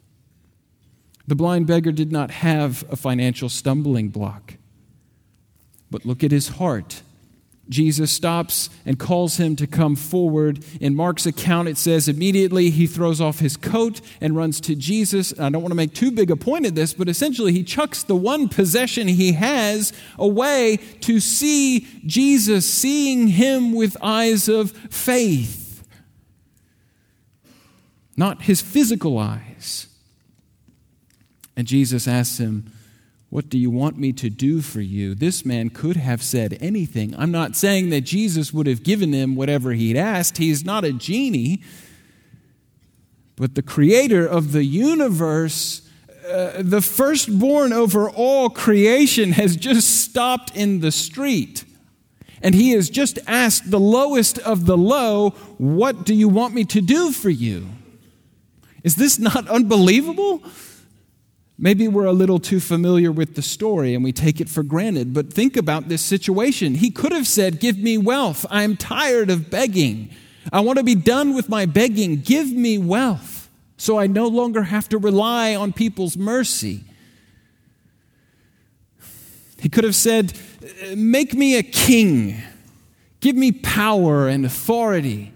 The 1.26 1.34
blind 1.34 1.66
beggar 1.66 1.92
did 1.92 2.10
not 2.10 2.30
have 2.30 2.84
a 2.90 2.96
financial 2.96 3.48
stumbling 3.48 4.08
block. 4.08 4.54
But 5.90 6.06
look 6.06 6.24
at 6.24 6.30
his 6.30 6.48
heart. 6.48 7.02
Jesus 7.68 8.10
stops 8.10 8.70
and 8.86 8.98
calls 8.98 9.36
him 9.36 9.56
to 9.56 9.66
come 9.66 9.94
forward. 9.94 10.64
In 10.80 10.94
Mark's 10.94 11.26
account, 11.26 11.68
it 11.68 11.76
says 11.76 12.08
immediately 12.08 12.70
he 12.70 12.86
throws 12.86 13.20
off 13.20 13.40
his 13.40 13.56
coat 13.56 14.00
and 14.20 14.36
runs 14.36 14.60
to 14.62 14.74
Jesus. 14.74 15.38
I 15.38 15.50
don't 15.50 15.62
want 15.62 15.72
to 15.72 15.76
make 15.76 15.92
too 15.92 16.10
big 16.10 16.30
a 16.30 16.36
point 16.36 16.66
of 16.66 16.74
this, 16.74 16.94
but 16.94 17.08
essentially 17.08 17.52
he 17.52 17.62
chucks 17.62 18.02
the 18.02 18.16
one 18.16 18.48
possession 18.48 19.08
he 19.08 19.32
has 19.32 19.92
away 20.18 20.78
to 21.00 21.20
see 21.20 21.86
Jesus, 22.06 22.68
seeing 22.68 23.28
him 23.28 23.72
with 23.72 23.96
eyes 24.02 24.48
of 24.48 24.72
faith, 24.72 25.86
not 28.16 28.42
his 28.42 28.62
physical 28.62 29.18
eyes. 29.18 29.88
And 31.56 31.66
Jesus 31.66 32.08
asks 32.08 32.38
him, 32.38 32.72
What 33.30 33.50
do 33.50 33.58
you 33.58 33.70
want 33.70 33.98
me 33.98 34.12
to 34.14 34.30
do 34.30 34.62
for 34.62 34.80
you? 34.80 35.14
This 35.14 35.44
man 35.44 35.68
could 35.68 35.96
have 35.96 36.22
said 36.22 36.56
anything. 36.60 37.14
I'm 37.18 37.30
not 37.30 37.56
saying 37.56 37.90
that 37.90 38.02
Jesus 38.02 38.54
would 38.54 38.66
have 38.66 38.82
given 38.82 39.12
him 39.12 39.36
whatever 39.36 39.72
he'd 39.72 39.96
asked, 39.96 40.38
he's 40.38 40.64
not 40.64 40.84
a 40.84 40.92
genie. 40.92 41.62
But 43.36 43.54
the 43.54 43.62
creator 43.62 44.26
of 44.26 44.52
the 44.52 44.64
universe, 44.64 45.88
uh, 46.28 46.54
the 46.62 46.80
firstborn 46.80 47.72
over 47.72 48.10
all 48.10 48.48
creation, 48.48 49.32
has 49.32 49.56
just 49.56 50.02
stopped 50.04 50.56
in 50.56 50.80
the 50.80 50.90
street. 50.90 51.64
And 52.42 52.54
he 52.54 52.70
has 52.70 52.88
just 52.88 53.18
asked 53.26 53.70
the 53.70 53.80
lowest 53.80 54.38
of 54.38 54.64
the 54.66 54.76
low, 54.76 55.30
What 55.58 56.04
do 56.04 56.14
you 56.14 56.28
want 56.28 56.54
me 56.54 56.64
to 56.64 56.80
do 56.80 57.12
for 57.12 57.30
you? 57.30 57.68
Is 58.82 58.96
this 58.96 59.18
not 59.18 59.46
unbelievable? 59.48 60.42
Maybe 61.58 61.88
we're 61.88 62.04
a 62.04 62.12
little 62.12 62.38
too 62.38 62.60
familiar 62.60 63.10
with 63.10 63.34
the 63.34 63.42
story 63.42 63.94
and 63.94 64.04
we 64.04 64.12
take 64.12 64.40
it 64.40 64.48
for 64.48 64.62
granted, 64.62 65.12
but 65.12 65.32
think 65.32 65.56
about 65.56 65.88
this 65.88 66.02
situation. 66.02 66.76
He 66.76 66.90
could 66.90 67.12
have 67.12 67.26
said, 67.26 67.58
Give 67.58 67.76
me 67.76 67.98
wealth. 67.98 68.46
I'm 68.48 68.76
tired 68.76 69.28
of 69.28 69.50
begging. 69.50 70.10
I 70.52 70.60
want 70.60 70.78
to 70.78 70.84
be 70.84 70.94
done 70.94 71.34
with 71.34 71.48
my 71.48 71.66
begging. 71.66 72.20
Give 72.20 72.50
me 72.52 72.78
wealth 72.78 73.50
so 73.76 73.98
I 73.98 74.06
no 74.06 74.26
longer 74.28 74.62
have 74.62 74.88
to 74.90 74.98
rely 74.98 75.54
on 75.54 75.72
people's 75.72 76.16
mercy. 76.16 76.84
He 79.60 79.68
could 79.68 79.84
have 79.84 79.96
said, 79.96 80.32
Make 80.94 81.34
me 81.34 81.56
a 81.56 81.62
king. 81.62 82.40
Give 83.20 83.34
me 83.34 83.50
power 83.50 84.28
and 84.28 84.46
authority. 84.46 85.32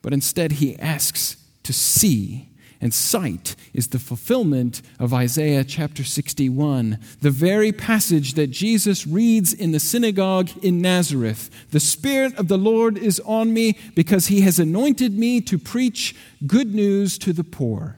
But 0.00 0.14
instead, 0.14 0.52
he 0.52 0.78
asks 0.78 1.36
to 1.64 1.72
see 1.72 2.48
and 2.84 2.92
sight 2.92 3.56
is 3.72 3.88
the 3.88 3.98
fulfillment 3.98 4.82
of 5.00 5.14
Isaiah 5.14 5.64
chapter 5.64 6.04
61, 6.04 6.98
the 7.22 7.30
very 7.30 7.72
passage 7.72 8.34
that 8.34 8.48
Jesus 8.48 9.06
reads 9.06 9.54
in 9.54 9.72
the 9.72 9.80
synagogue 9.80 10.50
in 10.62 10.82
Nazareth. 10.82 11.48
The 11.70 11.80
Spirit 11.80 12.34
of 12.34 12.48
the 12.48 12.58
Lord 12.58 12.98
is 12.98 13.20
on 13.20 13.54
me 13.54 13.78
because 13.94 14.26
he 14.26 14.42
has 14.42 14.58
anointed 14.58 15.18
me 15.18 15.40
to 15.40 15.58
preach 15.58 16.14
good 16.46 16.74
news 16.74 17.16
to 17.20 17.32
the 17.32 17.42
poor. 17.42 17.96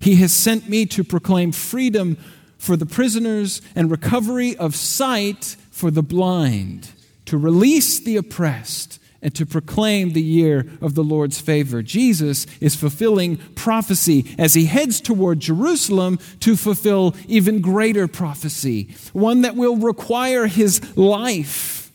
He 0.00 0.16
has 0.16 0.32
sent 0.32 0.68
me 0.68 0.84
to 0.86 1.04
proclaim 1.04 1.52
freedom 1.52 2.16
for 2.58 2.76
the 2.76 2.86
prisoners 2.86 3.62
and 3.76 3.88
recovery 3.88 4.56
of 4.56 4.74
sight 4.74 5.54
for 5.70 5.92
the 5.92 6.02
blind, 6.02 6.90
to 7.26 7.38
release 7.38 8.00
the 8.00 8.16
oppressed 8.16 8.98
and 9.22 9.34
to 9.34 9.46
proclaim 9.46 10.12
the 10.12 10.22
year 10.22 10.66
of 10.80 10.94
the 10.94 11.04
Lord's 11.04 11.40
favor. 11.40 11.82
Jesus 11.82 12.46
is 12.60 12.76
fulfilling 12.76 13.38
prophecy 13.54 14.34
as 14.38 14.54
he 14.54 14.66
heads 14.66 15.00
toward 15.00 15.40
Jerusalem 15.40 16.18
to 16.40 16.56
fulfill 16.56 17.14
even 17.26 17.60
greater 17.60 18.06
prophecy, 18.06 18.94
one 19.12 19.42
that 19.42 19.56
will 19.56 19.76
require 19.76 20.46
his 20.46 20.96
life. 20.96 21.90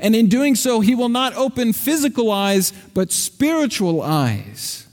And 0.00 0.16
in 0.16 0.28
doing 0.28 0.54
so, 0.54 0.80
he 0.80 0.94
will 0.94 1.08
not 1.08 1.34
open 1.36 1.72
physical 1.72 2.30
eyes, 2.30 2.72
but 2.92 3.12
spiritual 3.12 4.02
eyes. 4.02 4.86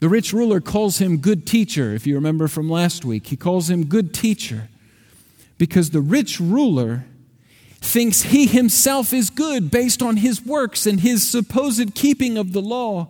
The 0.00 0.08
rich 0.08 0.32
ruler 0.32 0.60
calls 0.60 0.98
him 0.98 1.18
good 1.18 1.46
teacher, 1.46 1.94
if 1.94 2.06
you 2.06 2.14
remember 2.14 2.48
from 2.48 2.68
last 2.68 3.04
week. 3.04 3.28
He 3.28 3.36
calls 3.36 3.70
him 3.70 3.86
good 3.86 4.12
teacher 4.12 4.68
because 5.56 5.90
the 5.90 6.00
rich 6.00 6.40
ruler 6.40 7.06
thinks 7.84 8.22
he 8.22 8.46
himself 8.46 9.12
is 9.12 9.30
good 9.30 9.70
based 9.70 10.02
on 10.02 10.16
his 10.16 10.44
works 10.44 10.86
and 10.86 11.00
his 11.00 11.28
supposed 11.28 11.94
keeping 11.94 12.36
of 12.36 12.52
the 12.52 12.62
law. 12.62 13.08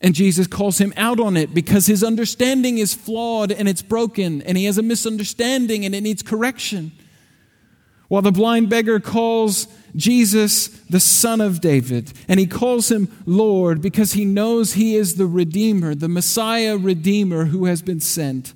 And 0.00 0.14
Jesus 0.14 0.46
calls 0.46 0.78
him 0.78 0.92
out 0.96 1.18
on 1.18 1.36
it 1.36 1.54
because 1.54 1.86
his 1.86 2.04
understanding 2.04 2.78
is 2.78 2.94
flawed 2.94 3.50
and 3.50 3.68
it's 3.68 3.82
broken, 3.82 4.42
and 4.42 4.58
he 4.58 4.66
has 4.66 4.78
a 4.78 4.82
misunderstanding 4.82 5.84
and 5.84 5.94
it 5.94 6.02
needs 6.02 6.22
correction. 6.22 6.92
While 8.08 8.22
the 8.22 8.30
blind 8.30 8.68
beggar 8.68 9.00
calls 9.00 9.66
Jesus 9.96 10.68
the 10.90 11.00
Son 11.00 11.40
of 11.40 11.60
David, 11.60 12.12
and 12.28 12.38
he 12.38 12.46
calls 12.46 12.90
him 12.90 13.10
Lord 13.24 13.80
because 13.80 14.12
he 14.12 14.24
knows 14.24 14.74
he 14.74 14.94
is 14.94 15.16
the 15.16 15.26
Redeemer, 15.26 15.94
the 15.94 16.08
Messiah 16.08 16.76
Redeemer 16.76 17.46
who 17.46 17.64
has 17.64 17.82
been 17.82 18.00
sent. 18.00 18.52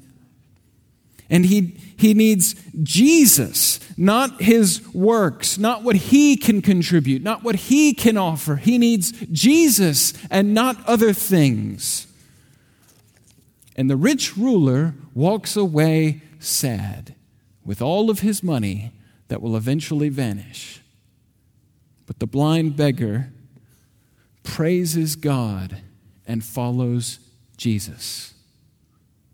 And 1.29 1.47
he, 1.47 1.77
he 2.01 2.15
needs 2.15 2.55
Jesus, 2.83 3.79
not 3.95 4.41
his 4.41 4.83
works, 4.95 5.59
not 5.59 5.83
what 5.83 5.97
he 5.97 6.35
can 6.35 6.63
contribute, 6.63 7.23
not 7.23 7.43
what 7.45 7.57
he 7.57 7.93
can 7.93 8.17
offer. 8.17 8.57
He 8.57 8.79
needs 8.79 9.13
Jesus 9.31 10.15
and 10.31 10.55
not 10.55 10.83
other 10.87 11.13
things. 11.13 12.07
And 13.77 13.91
the 13.91 13.99
rich 13.99 14.35
ruler 14.35 14.95
walks 15.15 15.57
away 15.57 16.23
sad 16.39 17.15
with 17.67 17.83
all 17.83 18.09
of 18.09 18.21
his 18.21 18.43
money 18.43 18.93
that 19.29 19.43
will 19.43 19.55
eventually 19.55 20.09
vanish. 20.09 20.81
But 22.07 22.19
the 22.19 22.27
blind 22.27 22.77
beggar 22.77 23.31
praises 24.43 25.17
God 25.17 25.83
and 26.27 26.43
follows 26.43 27.19
Jesus. 27.59 28.33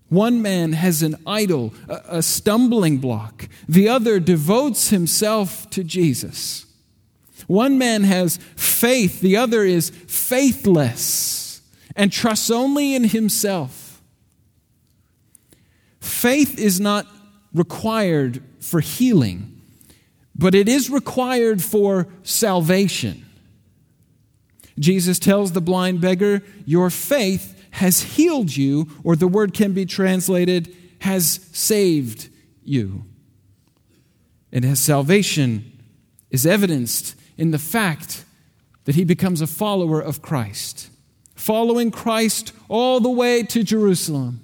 One 0.08 0.40
man 0.40 0.72
has 0.72 1.02
an 1.02 1.16
idol, 1.26 1.74
a 1.88 2.22
stumbling 2.22 2.98
block. 2.98 3.48
The 3.68 3.88
other 3.88 4.20
devotes 4.20 4.90
himself 4.90 5.68
to 5.70 5.82
Jesus. 5.82 6.66
One 7.48 7.76
man 7.78 8.04
has 8.04 8.38
faith, 8.56 9.20
the 9.20 9.36
other 9.36 9.64
is 9.64 9.90
faithless 9.90 11.62
and 11.96 12.12
trusts 12.12 12.50
only 12.50 12.94
in 12.94 13.04
himself. 13.04 14.02
Faith 16.00 16.58
is 16.58 16.78
not 16.78 17.06
required 17.52 18.42
for 18.60 18.80
healing, 18.80 19.60
but 20.34 20.54
it 20.54 20.68
is 20.68 20.90
required 20.90 21.62
for 21.62 22.06
salvation. 22.22 23.24
Jesus 24.78 25.18
tells 25.18 25.52
the 25.52 25.60
blind 25.60 26.00
beggar, 26.00 26.42
Your 26.66 26.90
faith 26.90 27.55
has 27.76 28.02
healed 28.02 28.56
you, 28.56 28.88
or 29.04 29.16
the 29.16 29.28
word 29.28 29.52
can 29.52 29.72
be 29.72 29.84
translated, 29.84 30.74
has 31.00 31.40
saved 31.52 32.30
you. 32.64 33.04
And 34.50 34.64
his 34.64 34.80
salvation 34.80 35.78
is 36.30 36.46
evidenced 36.46 37.14
in 37.36 37.50
the 37.50 37.58
fact 37.58 38.24
that 38.84 38.94
he 38.94 39.04
becomes 39.04 39.42
a 39.42 39.46
follower 39.46 40.00
of 40.00 40.22
Christ, 40.22 40.88
following 41.34 41.90
Christ 41.90 42.54
all 42.70 42.98
the 42.98 43.10
way 43.10 43.42
to 43.42 43.62
Jerusalem, 43.62 44.40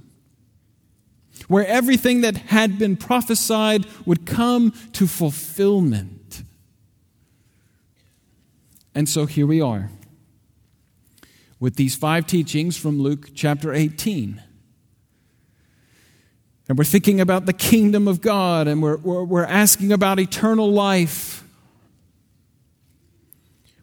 where 1.49 1.67
everything 1.67 2.21
that 2.21 2.37
had 2.37 2.79
been 2.79 2.97
prophesied 2.97 3.87
would 4.05 4.27
come 4.27 4.73
to 4.93 5.07
fulfillment. 5.07 6.43
And 8.95 9.09
so 9.09 9.25
here 9.25 9.47
we 9.47 9.63
are 9.63 9.89
with 11.63 11.77
these 11.77 11.95
five 11.95 12.27
teachings 12.27 12.77
from 12.77 13.01
Luke 13.01 13.29
chapter 13.37 13.73
18. 13.73 14.43
And 16.69 16.77
we're 16.77 16.83
thinking 16.83 17.21
about 17.21 17.47
the 17.47 17.53
kingdom 17.53 18.09
of 18.09 18.21
God 18.21 18.67
and 18.67 18.83
we're, 18.83 18.97
we're, 18.97 19.23
we're, 19.23 19.45
asking 19.45 19.93
about 19.93 20.19
eternal 20.19 20.73
life. 20.73 21.45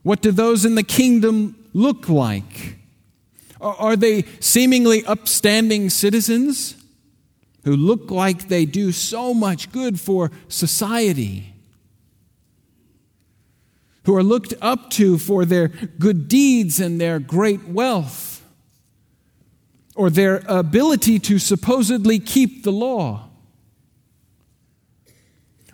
What 0.04 0.22
do 0.22 0.32
those 0.34 0.66
in 0.66 0.76
the 0.76 0.84
kingdom 0.84 1.56
look 1.72 2.10
like? 2.10 2.76
Are, 3.62 3.76
are 3.76 3.96
they 3.96 4.24
seemingly 4.42 5.06
upstanding 5.06 5.90
citizens 5.90 6.76
who 7.64 7.78
look 7.78 8.12
like 8.12 8.50
they 8.50 8.66
do 8.66 8.92
so 8.92 9.34
much 9.34 9.72
good 9.72 10.02
for 10.02 10.32
society? 10.50 11.54
Who 14.10 14.16
are 14.16 14.24
looked 14.24 14.56
up 14.60 14.90
to 14.90 15.20
for 15.20 15.46
their 15.46 15.68
good 15.68 16.28
deeds 16.28 16.80
and 16.80 17.00
their 17.00 17.20
great 17.20 17.68
wealth, 17.68 18.44
or 19.96 20.10
their 20.10 20.42
ability 20.48 21.20
to 21.20 21.38
supposedly 21.38 22.18
keep 22.18 22.64
the 22.64 22.72
law? 22.72 23.30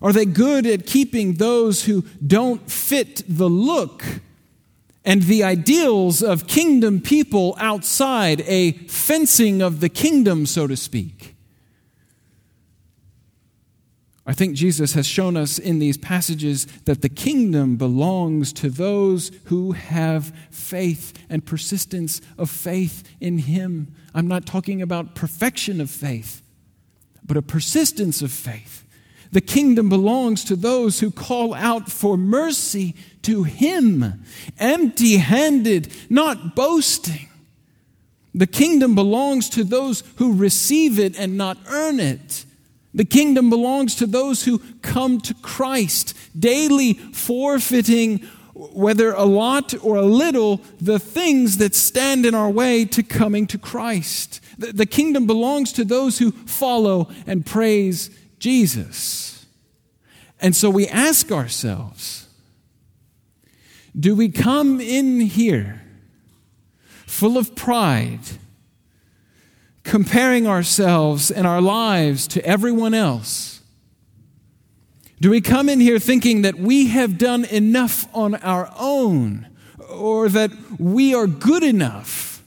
Are 0.02 0.12
they 0.12 0.26
good 0.26 0.65
at 0.65 0.86
keeping 0.86 1.36
those 1.36 1.86
who 1.86 2.02
don't 2.28 2.69
fit 2.69 3.24
the 3.26 3.50
look 3.50 4.04
and 5.06 5.24
the 5.24 5.41
ideals 5.41 6.21
of 6.21 6.45
kingdom 6.45 7.00
people 7.00 7.56
outside, 7.58 8.41
a 8.41 8.74
fencing 8.89 9.62
of 9.62 9.80
the 9.80 9.88
kingdom, 9.88 10.45
so 10.45 10.67
to 10.67 10.76
speak? 10.76 11.35
I 14.27 14.33
think 14.33 14.55
Jesus 14.55 14.93
has 14.93 15.05
shown 15.05 15.38
us 15.38 15.59
in 15.59 15.77
these 15.77 15.97
passages 15.97 16.65
that 16.85 17.03
the 17.03 17.09
kingdom 17.09 17.77
belongs 17.77 18.51
to 18.53 18.69
those 18.71 19.31
who 19.45 19.73
have 19.73 20.33
faith 20.49 21.13
and 21.29 21.45
persistence 21.45 22.21
of 22.38 22.49
faith 22.49 23.03
in 23.19 23.38
Him. 23.38 23.93
I'm 24.15 24.27
not 24.27 24.47
talking 24.47 24.81
about 24.81 25.13
perfection 25.13 25.79
of 25.79 25.91
faith, 25.91 26.41
but 27.23 27.38
a 27.38 27.43
persistence 27.43 28.23
of 28.23 28.31
faith. 28.31 28.83
The 29.31 29.41
kingdom 29.41 29.89
belongs 29.89 30.43
to 30.45 30.55
those 30.55 31.01
who 31.01 31.11
call 31.11 31.53
out 31.53 31.91
for 31.91 32.17
mercy 32.17 32.95
to 33.23 33.43
Him, 33.43 34.23
empty 34.57 35.17
handed, 35.17 35.91
not 36.09 36.55
boasting. 36.55 37.29
The 38.33 38.47
kingdom 38.47 38.95
belongs 38.95 39.49
to 39.49 39.63
those 39.63 40.03
who 40.15 40.33
receive 40.33 40.97
it 40.97 41.17
and 41.19 41.38
not 41.38 41.57
earn 41.67 41.99
it. 41.99 42.44
The 42.95 43.05
kingdom 43.05 43.49
belongs 43.49 43.93
to 43.95 44.08
those 44.08 44.45
who 44.45 44.60
come 44.81 45.19
to 45.21 45.34
Christ, 45.36 46.17
daily 46.38 46.93
forfeiting, 46.93 48.19
whether 48.53 49.12
a 49.12 49.25
lot 49.25 49.73
or 49.84 49.97
a 49.97 50.05
little, 50.05 50.62
the 50.79 50.97
things 50.97 51.58
that 51.58 51.75
stand 51.75 52.25
in 52.25 52.34
our 52.34 52.49
way 52.49 52.86
to 52.86 53.03
coming 53.03 53.47
to 53.47 53.58
Christ. 53.58 54.39
The, 54.58 54.71
the 54.71 54.86
kingdom 54.86 55.27
belongs 55.27 55.73
to 55.73 55.84
those 55.84 56.19
who 56.19 56.31
follow 56.31 57.10
and 57.27 57.45
praise 57.45 58.10
Jesus. 58.39 59.45
And 60.39 60.55
so 60.55 60.69
we 60.69 60.88
ask 60.88 61.34
ourselves 61.34 62.29
do 63.97 64.15
we 64.15 64.29
come 64.29 64.79
in 64.79 65.19
here 65.19 65.81
full 67.05 67.38
of 67.38 67.55
pride? 67.55 68.19
Comparing 69.86 70.48
ourselves 70.48 71.32
and 71.32 71.48
our 71.48 71.62
lives 71.62 72.28
to 72.28 72.45
everyone 72.45 72.93
else? 72.93 73.62
Do 75.21 75.30
we 75.30 75.39
come 75.39 75.69
in 75.69 75.80
here 75.80 76.00
thinking 76.00 76.41
that 76.41 76.56
we 76.56 76.88
have 76.88 77.17
done 77.17 77.45
enough 77.45 78.06
on 78.13 78.36
our 78.36 78.69
own, 78.78 79.48
or 79.89 80.28
that 80.28 80.52
we 80.78 81.15
are 81.15 81.28
good 81.28 81.63
enough, 81.63 82.43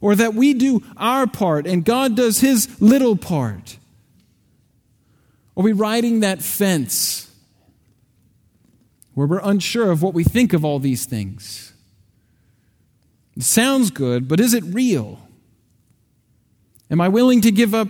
or 0.00 0.16
that 0.16 0.34
we 0.34 0.52
do 0.52 0.82
our 0.96 1.28
part 1.28 1.66
and 1.66 1.84
God 1.84 2.16
does 2.16 2.40
his 2.40 2.80
little 2.80 3.16
part? 3.16 3.78
Are 5.56 5.62
we 5.62 5.72
riding 5.72 6.20
that 6.20 6.42
fence 6.42 7.30
where 9.14 9.26
we're 9.26 9.40
unsure 9.44 9.92
of 9.92 10.02
what 10.02 10.14
we 10.14 10.24
think 10.24 10.52
of 10.52 10.64
all 10.64 10.80
these 10.80 11.04
things? 11.04 11.72
It 13.36 13.44
sounds 13.44 13.90
good, 13.90 14.26
but 14.26 14.40
is 14.40 14.54
it 14.54 14.64
real? 14.64 15.21
Am 16.92 17.00
I 17.00 17.08
willing 17.08 17.40
to 17.40 17.50
give 17.50 17.74
up 17.74 17.88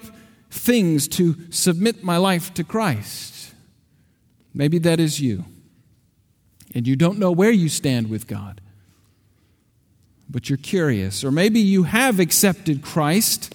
things 0.48 1.08
to 1.08 1.36
submit 1.50 2.04
my 2.04 2.16
life 2.16 2.54
to 2.54 2.64
Christ? 2.64 3.52
Maybe 4.54 4.78
that 4.78 5.00
is 5.00 5.20
you. 5.20 5.44
And 6.74 6.86
you 6.86 6.94
don't 6.94 7.18
know 7.18 7.32
where 7.32 7.50
you 7.50 7.68
stand 7.68 8.08
with 8.08 8.28
God, 8.28 8.60
but 10.30 10.48
you're 10.48 10.56
curious. 10.56 11.24
Or 11.24 11.32
maybe 11.32 11.60
you 11.60 11.82
have 11.82 12.20
accepted 12.20 12.80
Christ 12.80 13.54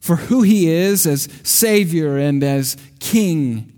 for 0.00 0.16
who 0.16 0.42
he 0.42 0.70
is 0.70 1.06
as 1.06 1.28
Savior 1.42 2.16
and 2.16 2.42
as 2.42 2.76
King, 2.98 3.72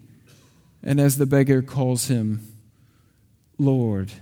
and 0.83 1.01
as 1.01 1.19
the 1.19 1.27
beggar 1.27 1.61
calls 1.61 2.07
him, 2.07 2.47
Lord, 3.59 4.13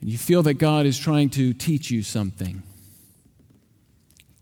and 0.00 0.10
you 0.10 0.18
feel 0.18 0.42
that 0.44 0.54
God 0.54 0.84
is 0.84 0.98
trying 0.98 1.30
to 1.30 1.52
teach 1.52 1.90
you 1.90 2.02
something, 2.02 2.62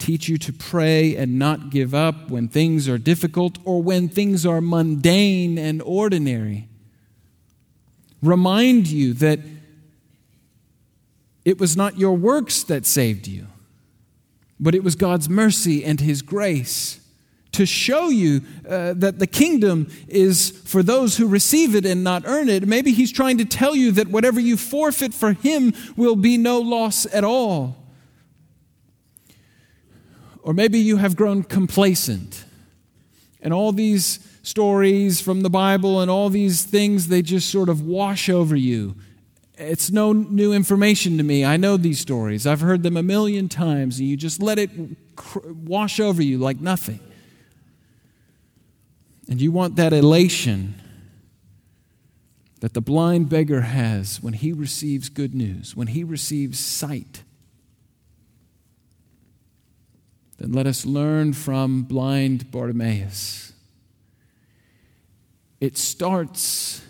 teach 0.05 0.29
you 0.29 0.37
to 0.37 0.53
pray 0.53 1.17
and 1.17 1.38
not 1.38 1.71
give 1.71 1.95
up 1.95 2.29
when 2.29 2.47
things 2.47 2.90
are 2.90 2.99
difficult 2.99 3.57
or 3.64 3.83
when 3.83 4.07
things 4.07 4.45
are 4.45 4.61
mundane 4.61 5.57
and 5.57 5.81
ordinary, 5.81 6.69
remind 8.23 8.87
you 8.87 9.14
that 9.14 9.40
it 11.47 11.59
was 11.59 11.75
not 11.75 11.99
your 11.99 12.14
works 12.14 12.62
that 12.64 12.85
saved 12.85 13.27
you, 13.27 13.47
but 14.61 14.75
it 14.75 14.85
was 14.85 14.95
God's 14.95 15.27
mercy 15.27 15.83
and 15.83 16.01
His 16.01 16.21
grace 16.21 17.01
to 17.53 17.64
show 17.64 18.11
you 18.11 18.43
uh, 18.69 18.93
that 18.95 19.19
the 19.19 19.27
kingdom 19.27 19.88
is 20.07 20.51
for 20.67 20.83
those 20.83 21.17
who 21.17 21.27
receive 21.27 21.75
it 21.75 21.87
and 21.87 22.05
not 22.05 22.25
earn 22.27 22.51
it. 22.51 22.67
Maybe 22.67 22.93
he's 22.93 23.12
trying 23.12 23.38
to 23.38 23.45
tell 23.45 23.75
you 23.75 23.93
that 23.93 24.09
whatever 24.09 24.40
you 24.40 24.57
forfeit 24.57 25.14
for 25.14 25.33
him 25.33 25.73
will 25.97 26.17
be 26.17 26.37
no 26.37 26.61
loss 26.61 27.07
at 27.14 27.23
all. 27.23 27.84
Or 30.44 30.52
maybe 30.52 30.78
you 30.78 30.98
have 30.98 31.16
grown 31.16 31.42
complacent. 31.42 32.44
And 33.40 33.52
all 33.54 33.72
these 33.72 34.20
stories 34.42 35.18
from 35.20 35.40
the 35.40 35.48
Bible 35.48 36.02
and 36.02 36.11
all 36.11 36.28
these 36.28 36.62
things, 36.62 37.09
they 37.09 37.22
just 37.22 37.50
sort 37.50 37.70
of 37.70 37.80
wash 37.80 38.28
over 38.28 38.54
you. 38.54 38.94
It's 39.57 39.90
no 39.90 40.12
new 40.12 40.52
information 40.52 41.16
to 41.16 41.24
me. 41.24 41.46
I 41.46 41.57
know 41.57 41.78
these 41.78 41.98
stories. 41.98 42.46
I've 42.46 42.61
heard 42.61 42.83
them 42.83 42.98
a 42.98 43.02
million 43.02 43.48
times, 43.48 43.98
and 43.98 44.07
you 44.07 44.18
just 44.18 44.42
let 44.42 44.59
it 44.59 44.70
wash 45.46 45.98
over 45.98 46.22
you 46.22 46.37
like 46.37 46.61
nothing. 46.61 47.00
And 49.30 49.40
you 49.40 49.50
want 49.50 49.76
that 49.76 49.94
elation 49.94 50.74
that 52.61 52.74
the 52.74 52.83
blind 52.83 53.30
beggar 53.30 53.62
has 53.62 54.22
when 54.22 54.35
he 54.35 54.52
receives 54.52 55.09
good 55.09 55.35
news, 55.35 55.74
when 55.74 55.87
he 55.87 56.04
receives 56.04 56.59
sight. 56.59 57.22
Then 60.38 60.53
let 60.53 60.66
us 60.66 60.85
learn 60.85 61.33
from 61.33 61.83
blind 61.83 62.51
Bartimaeus. 62.51 63.53
It 65.61 65.79
starts 65.79 66.83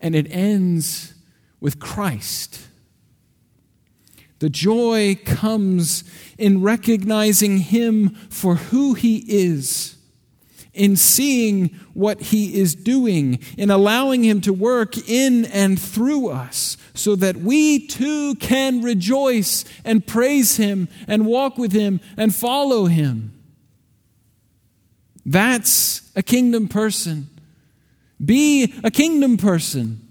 and 0.00 0.14
it 0.14 0.26
ends 0.30 1.14
with 1.60 1.78
Christ. 1.78 2.60
The 4.40 4.50
joy 4.50 5.16
comes 5.24 6.02
in 6.36 6.62
recognizing 6.62 7.58
him 7.58 8.10
for 8.28 8.56
who 8.56 8.94
he 8.94 9.18
is 9.28 9.96
in 10.74 10.96
seeing 10.96 11.68
what 11.92 12.20
He 12.20 12.58
is 12.58 12.74
doing, 12.74 13.38
in 13.58 13.70
allowing 13.70 14.24
Him 14.24 14.40
to 14.42 14.52
work 14.52 14.96
in 15.08 15.44
and 15.46 15.80
through 15.80 16.28
us, 16.28 16.76
so 16.94 17.14
that 17.16 17.36
we 17.36 17.86
too 17.86 18.34
can 18.36 18.82
rejoice 18.82 19.64
and 19.84 20.06
praise 20.06 20.56
Him 20.56 20.88
and 21.06 21.26
walk 21.26 21.58
with 21.58 21.72
Him 21.72 22.00
and 22.16 22.34
follow 22.34 22.86
Him. 22.86 23.32
That's 25.24 26.10
a 26.16 26.22
kingdom 26.22 26.68
person. 26.68 27.28
Be 28.24 28.74
a 28.82 28.90
kingdom 28.90 29.36
person 29.36 30.08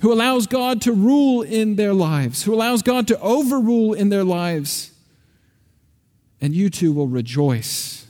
who 0.00 0.12
allows 0.12 0.46
God 0.46 0.80
to 0.82 0.92
rule 0.92 1.42
in 1.42 1.76
their 1.76 1.94
lives, 1.94 2.44
who 2.44 2.54
allows 2.54 2.82
God 2.82 3.08
to 3.08 3.20
overrule 3.20 3.92
in 3.92 4.10
their 4.10 4.24
lives. 4.24 4.92
And 6.40 6.54
you 6.54 6.70
too 6.70 6.92
will 6.92 7.08
rejoice 7.08 8.07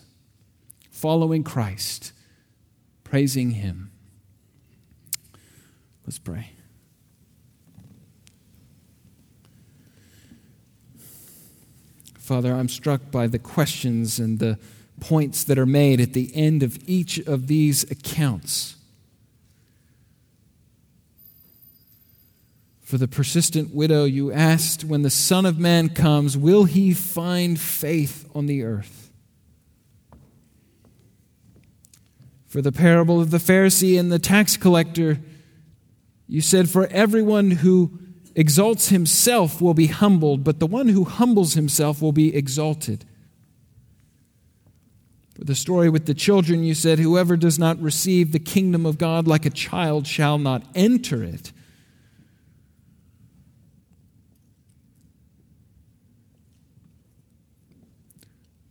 following 1.01 1.45
Christ, 1.45 2.13
praising 3.05 3.53
Him. 3.53 3.93
Let's 6.05 6.19
pray. 6.19 6.51
Father, 12.19 12.53
I'm 12.53 12.69
struck 12.69 13.11
by 13.11 13.29
the 13.29 13.39
questions 13.39 14.19
and 14.19 14.39
the 14.39 14.59
points 15.01 15.45
that 15.45 15.57
are 15.57 15.67
made 15.67 16.01
at 16.01 16.15
the 16.15 16.35
end 16.35 16.65
of 16.65 16.79
each 16.89 17.19
of 17.21 17.47
these 17.47 17.89
accounts. 17.91 18.75
For 22.83 22.99
the 22.99 23.07
persistent 23.07 23.73
widow, 23.73 24.05
you 24.05 24.33
asked, 24.33 24.83
when 24.83 25.03
the 25.03 25.11
Son 25.11 25.47
of 25.47 25.59
Man 25.59 25.91
comes, 25.91 26.37
will 26.37 26.65
he 26.65 26.93
find 26.93 27.61
faith 27.61 28.29
on 28.35 28.47
the 28.47 28.65
earth? 28.65 29.08
For 32.49 32.63
the 32.63 32.73
parable 32.73 33.21
of 33.21 33.31
the 33.31 33.39
Pharisee 33.39 34.01
and 34.01 34.11
the 34.11 34.19
tax 34.19 34.57
collector, 34.57 35.19
you 36.27 36.41
said, 36.41 36.71
For 36.71 36.87
everyone 36.87 37.51
who 37.53 37.99
exalts 38.35 38.89
himself 38.89 39.61
will 39.61 39.75
be 39.75 39.89
humbled, 39.89 40.45
but 40.45 40.59
the 40.59 40.67
one 40.67 40.89
who 40.89 41.05
humbles 41.05 41.55
himself 41.55 42.01
will 42.01 42.13
be 42.13 42.35
exalted. 42.35 43.05
For 45.35 45.45
the 45.45 45.55
story 45.55 45.91
with 45.91 46.07
the 46.07 46.15
children, 46.15 46.65
you 46.65 46.75
said, 46.75 46.99
Whoever 46.99 47.37
does 47.37 47.59
not 47.59 47.81
receive 47.81 48.33
the 48.33 48.39
kingdom 48.39 48.87
of 48.87 48.97
God 48.97 49.29
like 49.29 49.45
a 49.45 49.51
child 49.51 50.07
shall 50.07 50.39
not 50.39 50.65
enter 50.75 51.23
it. 51.23 51.53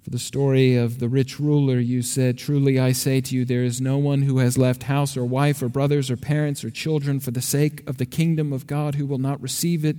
For 0.07 0.11
the 0.11 0.19
story 0.19 0.77
of 0.77 0.99
the 0.99 1.09
rich 1.09 1.37
ruler, 1.37 1.79
you 1.79 2.01
said, 2.01 2.37
Truly 2.37 2.79
I 2.79 2.93
say 2.93 3.19
to 3.19 3.35
you, 3.35 3.43
there 3.43 3.65
is 3.65 3.81
no 3.81 3.97
one 3.97 4.21
who 4.21 4.37
has 4.37 4.57
left 4.57 4.83
house 4.83 5.17
or 5.17 5.25
wife 5.25 5.61
or 5.61 5.67
brothers 5.67 6.09
or 6.09 6.15
parents 6.15 6.63
or 6.63 6.69
children 6.69 7.19
for 7.19 7.31
the 7.31 7.41
sake 7.41 7.85
of 7.89 7.97
the 7.97 8.05
kingdom 8.05 8.53
of 8.53 8.67
God 8.67 8.95
who 8.95 9.05
will 9.05 9.17
not 9.17 9.41
receive 9.41 9.83
it 9.83 9.97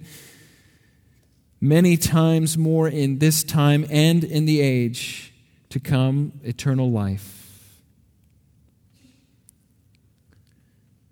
many 1.60 1.98
times 1.98 2.56
more 2.56 2.88
in 2.88 3.18
this 3.18 3.44
time 3.44 3.84
and 3.90 4.24
in 4.24 4.46
the 4.46 4.62
age 4.62 5.34
to 5.68 5.78
come 5.78 6.32
eternal 6.42 6.90
life. 6.90 7.78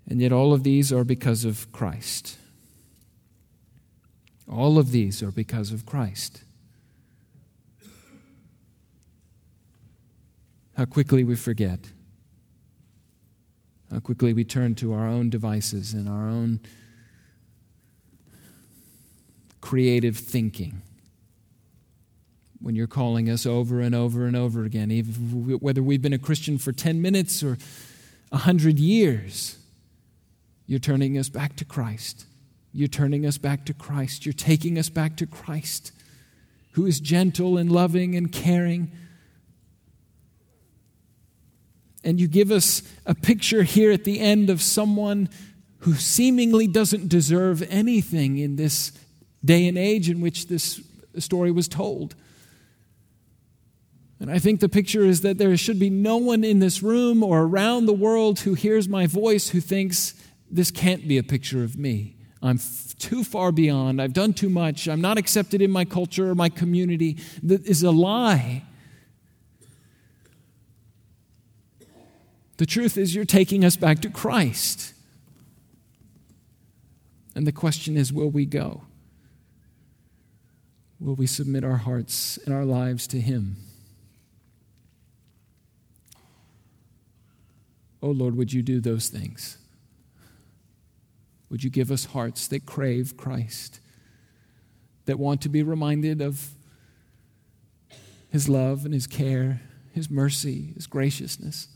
And 0.08 0.22
yet, 0.22 0.32
all 0.32 0.54
of 0.54 0.62
these 0.62 0.90
are 0.90 1.04
because 1.04 1.44
of 1.44 1.70
Christ. 1.70 2.38
All 4.50 4.78
of 4.78 4.90
these 4.90 5.22
are 5.22 5.30
because 5.30 5.70
of 5.70 5.84
Christ. 5.84 6.45
How 10.76 10.84
quickly 10.84 11.24
we 11.24 11.36
forget. 11.36 11.80
How 13.90 14.00
quickly 14.00 14.34
we 14.34 14.44
turn 14.44 14.74
to 14.76 14.92
our 14.92 15.08
own 15.08 15.30
devices 15.30 15.94
and 15.94 16.08
our 16.08 16.28
own 16.28 16.60
creative 19.62 20.18
thinking. 20.18 20.82
When 22.60 22.74
you're 22.74 22.86
calling 22.86 23.30
us 23.30 23.46
over 23.46 23.80
and 23.80 23.94
over 23.94 24.26
and 24.26 24.36
over 24.36 24.64
again, 24.64 24.90
even 24.90 25.58
whether 25.60 25.82
we've 25.82 26.02
been 26.02 26.12
a 26.12 26.18
Christian 26.18 26.58
for 26.58 26.72
10 26.72 27.00
minutes 27.00 27.42
or 27.42 27.56
100 28.30 28.78
years, 28.78 29.56
you're 30.66 30.78
turning 30.78 31.16
us 31.16 31.30
back 31.30 31.56
to 31.56 31.64
Christ. 31.64 32.26
You're 32.72 32.88
turning 32.88 33.24
us 33.24 33.38
back 33.38 33.64
to 33.66 33.72
Christ. 33.72 34.26
You're 34.26 34.34
taking 34.34 34.78
us 34.78 34.90
back 34.90 35.16
to 35.16 35.26
Christ, 35.26 35.92
who 36.72 36.84
is 36.84 37.00
gentle 37.00 37.56
and 37.56 37.72
loving 37.72 38.14
and 38.14 38.30
caring 38.30 38.90
and 42.06 42.20
you 42.20 42.28
give 42.28 42.52
us 42.52 42.82
a 43.04 43.16
picture 43.16 43.64
here 43.64 43.90
at 43.90 44.04
the 44.04 44.20
end 44.20 44.48
of 44.48 44.62
someone 44.62 45.28
who 45.80 45.94
seemingly 45.94 46.68
doesn't 46.68 47.08
deserve 47.08 47.62
anything 47.68 48.38
in 48.38 48.54
this 48.54 48.92
day 49.44 49.66
and 49.66 49.76
age 49.76 50.08
in 50.08 50.20
which 50.20 50.46
this 50.46 50.80
story 51.18 51.50
was 51.50 51.66
told. 51.66 52.14
And 54.20 54.30
I 54.30 54.38
think 54.38 54.60
the 54.60 54.68
picture 54.68 55.02
is 55.02 55.22
that 55.22 55.36
there 55.36 55.54
should 55.56 55.80
be 55.80 55.90
no 55.90 56.16
one 56.16 56.44
in 56.44 56.60
this 56.60 56.80
room 56.80 57.24
or 57.24 57.42
around 57.42 57.86
the 57.86 57.92
world 57.92 58.40
who 58.40 58.54
hears 58.54 58.88
my 58.88 59.08
voice 59.08 59.48
who 59.48 59.60
thinks 59.60 60.14
this 60.48 60.70
can't 60.70 61.08
be 61.08 61.18
a 61.18 61.24
picture 61.24 61.64
of 61.64 61.76
me. 61.76 62.16
I'm 62.40 62.56
f- 62.56 62.94
too 62.98 63.24
far 63.24 63.50
beyond. 63.50 64.00
I've 64.00 64.12
done 64.12 64.32
too 64.32 64.48
much. 64.48 64.86
I'm 64.86 65.00
not 65.00 65.18
accepted 65.18 65.60
in 65.60 65.72
my 65.72 65.84
culture 65.84 66.30
or 66.30 66.36
my 66.36 66.50
community. 66.50 67.18
That 67.42 67.66
is 67.66 67.82
a 67.82 67.90
lie. 67.90 68.62
The 72.56 72.66
truth 72.66 72.96
is, 72.96 73.14
you're 73.14 73.24
taking 73.24 73.64
us 73.64 73.76
back 73.76 74.00
to 74.00 74.10
Christ. 74.10 74.94
And 77.34 77.46
the 77.46 77.52
question 77.52 77.96
is 77.96 78.12
will 78.12 78.30
we 78.30 78.46
go? 78.46 78.82
Will 80.98 81.14
we 81.14 81.26
submit 81.26 81.64
our 81.64 81.76
hearts 81.76 82.38
and 82.38 82.54
our 82.54 82.64
lives 82.64 83.06
to 83.08 83.20
Him? 83.20 83.56
Oh 88.02 88.10
Lord, 88.10 88.36
would 88.36 88.52
you 88.52 88.62
do 88.62 88.80
those 88.80 89.08
things? 89.08 89.58
Would 91.50 91.62
you 91.62 91.70
give 91.70 91.90
us 91.90 92.06
hearts 92.06 92.48
that 92.48 92.64
crave 92.64 93.16
Christ, 93.16 93.80
that 95.04 95.18
want 95.18 95.42
to 95.42 95.48
be 95.48 95.62
reminded 95.62 96.22
of 96.22 96.50
His 98.30 98.48
love 98.48 98.86
and 98.86 98.94
His 98.94 99.06
care, 99.06 99.60
His 99.92 100.10
mercy, 100.10 100.72
His 100.74 100.86
graciousness? 100.86 101.68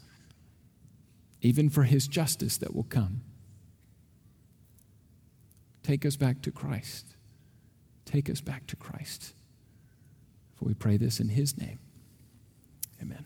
even 1.43 1.71
for 1.71 1.85
his 1.85 2.07
justice 2.07 2.59
that 2.59 2.75
will 2.75 2.85
come. 2.85 3.23
Take 5.83 6.05
us 6.05 6.17
back 6.17 6.43
to 6.43 6.51
Christ. 6.51 7.17
Take 8.05 8.29
us 8.29 8.41
back 8.41 8.67
to 8.69 8.77
Christ. 8.77 9.35
For 10.55 10.67
we 10.67 10.75
pray 10.75 10.97
this 10.97 11.21
in 11.21 11.31
his 11.31 11.57
name. 11.59 11.79
Amen. 13.01 13.25